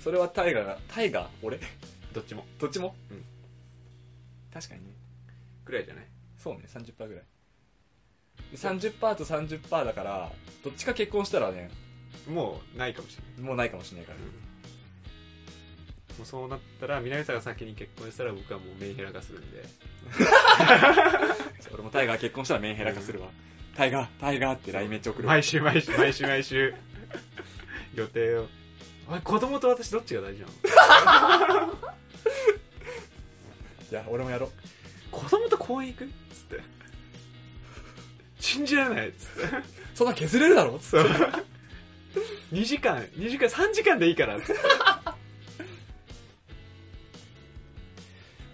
[0.04, 1.60] それはタイガが、タイガ俺？
[2.14, 2.46] どっちも。
[2.60, 2.96] どっちも？
[3.12, 3.24] うん
[4.54, 4.88] 確かにね。
[5.64, 6.06] ぐらいじゃない？
[6.38, 7.24] そうね、30%ぐらい。
[8.56, 10.32] 30%と30%だから、
[10.64, 11.70] どっちか結婚したらね、
[12.28, 13.48] もうないかもしれない。
[13.48, 14.18] もうないかもしれないから。
[16.18, 19.64] もうそうなったら、南さんが先に結婚したら僕はもうメンヘラ化するんで。
[21.74, 23.30] 俺もタイガー結婚したらメンヘラ化するわ。
[23.76, 25.34] タイガー、タイガーってめっちゃ送るわ。
[25.36, 26.74] 毎週毎週毎週毎週。
[27.96, 28.48] 予定を。
[29.10, 30.54] おい、子供と私どっちが大事なの？
[33.92, 34.52] いや、俺もやろう。
[35.12, 36.06] 子供と公園行く？
[36.06, 36.12] つっ
[36.58, 36.60] て。
[38.40, 39.56] 信じられないつって。
[39.96, 40.80] そんな削れるだろ？
[40.80, 41.06] そう。
[42.54, 44.54] 2時間、2時間、3時間でいいからつって。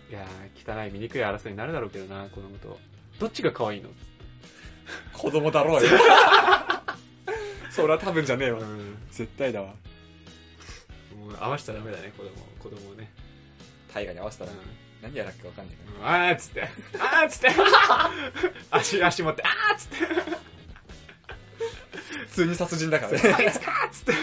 [0.09, 2.79] いやー、汚い醜い争いになるだろうけどな、子供と。
[3.19, 3.89] どっちが可愛いの？
[5.13, 5.89] 子供だろうよ。
[7.71, 8.59] それは多分じゃねえわ。
[8.59, 8.97] うん。
[9.11, 9.73] 絶対だわ。
[11.15, 12.29] もう合わせたらダメだね、子供
[12.59, 13.11] 子供をね。
[13.93, 14.57] タイガーに合わせたらうん
[15.01, 16.07] 何やらっけわかんないけど。
[16.07, 16.61] あーっつって、
[16.99, 17.49] あーっつって、
[18.71, 19.95] 足、足持って、あーっつって、
[22.27, 23.19] 普通に殺人だからね。
[23.37, 24.13] あいつかーっつって。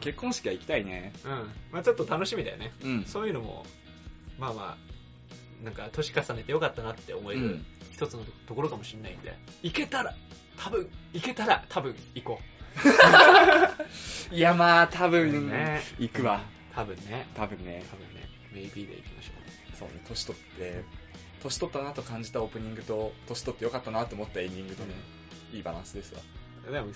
[0.00, 1.12] 結婚式は行きたいね。
[1.24, 1.30] うん。
[1.72, 2.72] まあちょっと楽しみだよね。
[2.82, 3.04] うん。
[3.04, 3.64] そういうのも、
[4.38, 4.76] まあま
[5.60, 10.14] あ、なんか年重ねてよかったなって思えるうん一つのところかもしれないんで、行けたら、
[10.56, 12.40] 多分、行けたら多分行こ
[14.30, 15.10] いや、まあ、多う。
[15.10, 16.42] 分、ね行くわ。
[16.74, 17.26] 多分ね。
[17.34, 17.82] 多分ね。
[17.90, 18.28] 多分ね。
[18.52, 20.84] maybe で行きましょそうね、年取って、
[21.42, 24.94] 年取ったなと感じたオープニングと、年取ってよかったなと思ったエンディングとね、
[25.52, 26.20] いいバランスですわ。
[26.68, 26.72] う。
[26.72, 26.88] でも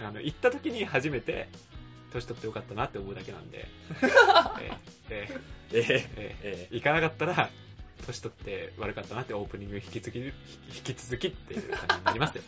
[0.00, 1.48] あの、行った時に初めて、
[2.14, 3.66] 年取ってよかったなって思うだけなんで、
[4.60, 4.70] え
[5.10, 5.28] え
[5.72, 7.50] えええええ行かなかったら、
[8.06, 10.32] 年取って悪かったなってオープニング引き続き、引
[10.84, 12.42] き続きっていう感じになりますよ。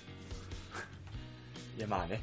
[1.78, 2.22] いや、まあね。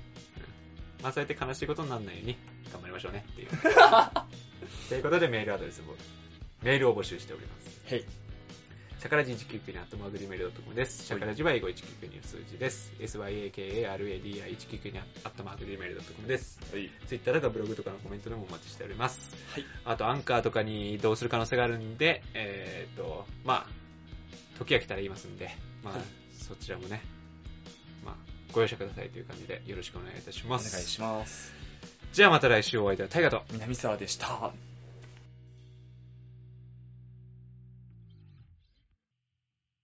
[1.02, 2.38] まあそうやって悲しいことにならないように
[2.72, 3.50] 頑張りましょうねっていう。
[4.88, 5.96] ということでメールアドレスも、
[6.62, 7.94] メールを募集しております。
[7.94, 8.23] へい。
[9.04, 11.06] シャカラジ199にアットマーク Gmail ドットコムです。
[11.06, 12.94] シャカラジは英語199の数字です。
[13.02, 16.58] syakaradi199 にアットマーク Gmail ドットコムです。
[16.72, 16.90] はい。
[17.06, 19.20] ツイッターとかブログとかのコメントでもお待ちしております。
[19.52, 19.66] はい。
[19.84, 25.50] あとアンカーとかに移動する可能性があるんで、えーっと、まあ、時が来たら言いますんで、
[25.84, 26.04] まあ、はい
[26.42, 27.02] そちらもね、
[28.06, 28.16] まあ、
[28.54, 30.90] ご容赦くださいという感じでよろしくお願いいたしお願います。
[30.90, 31.52] します。
[32.14, 33.10] じゃあまた来週お会いいたい。
[33.10, 33.42] タイガと。
[33.52, 34.54] 南沢でした。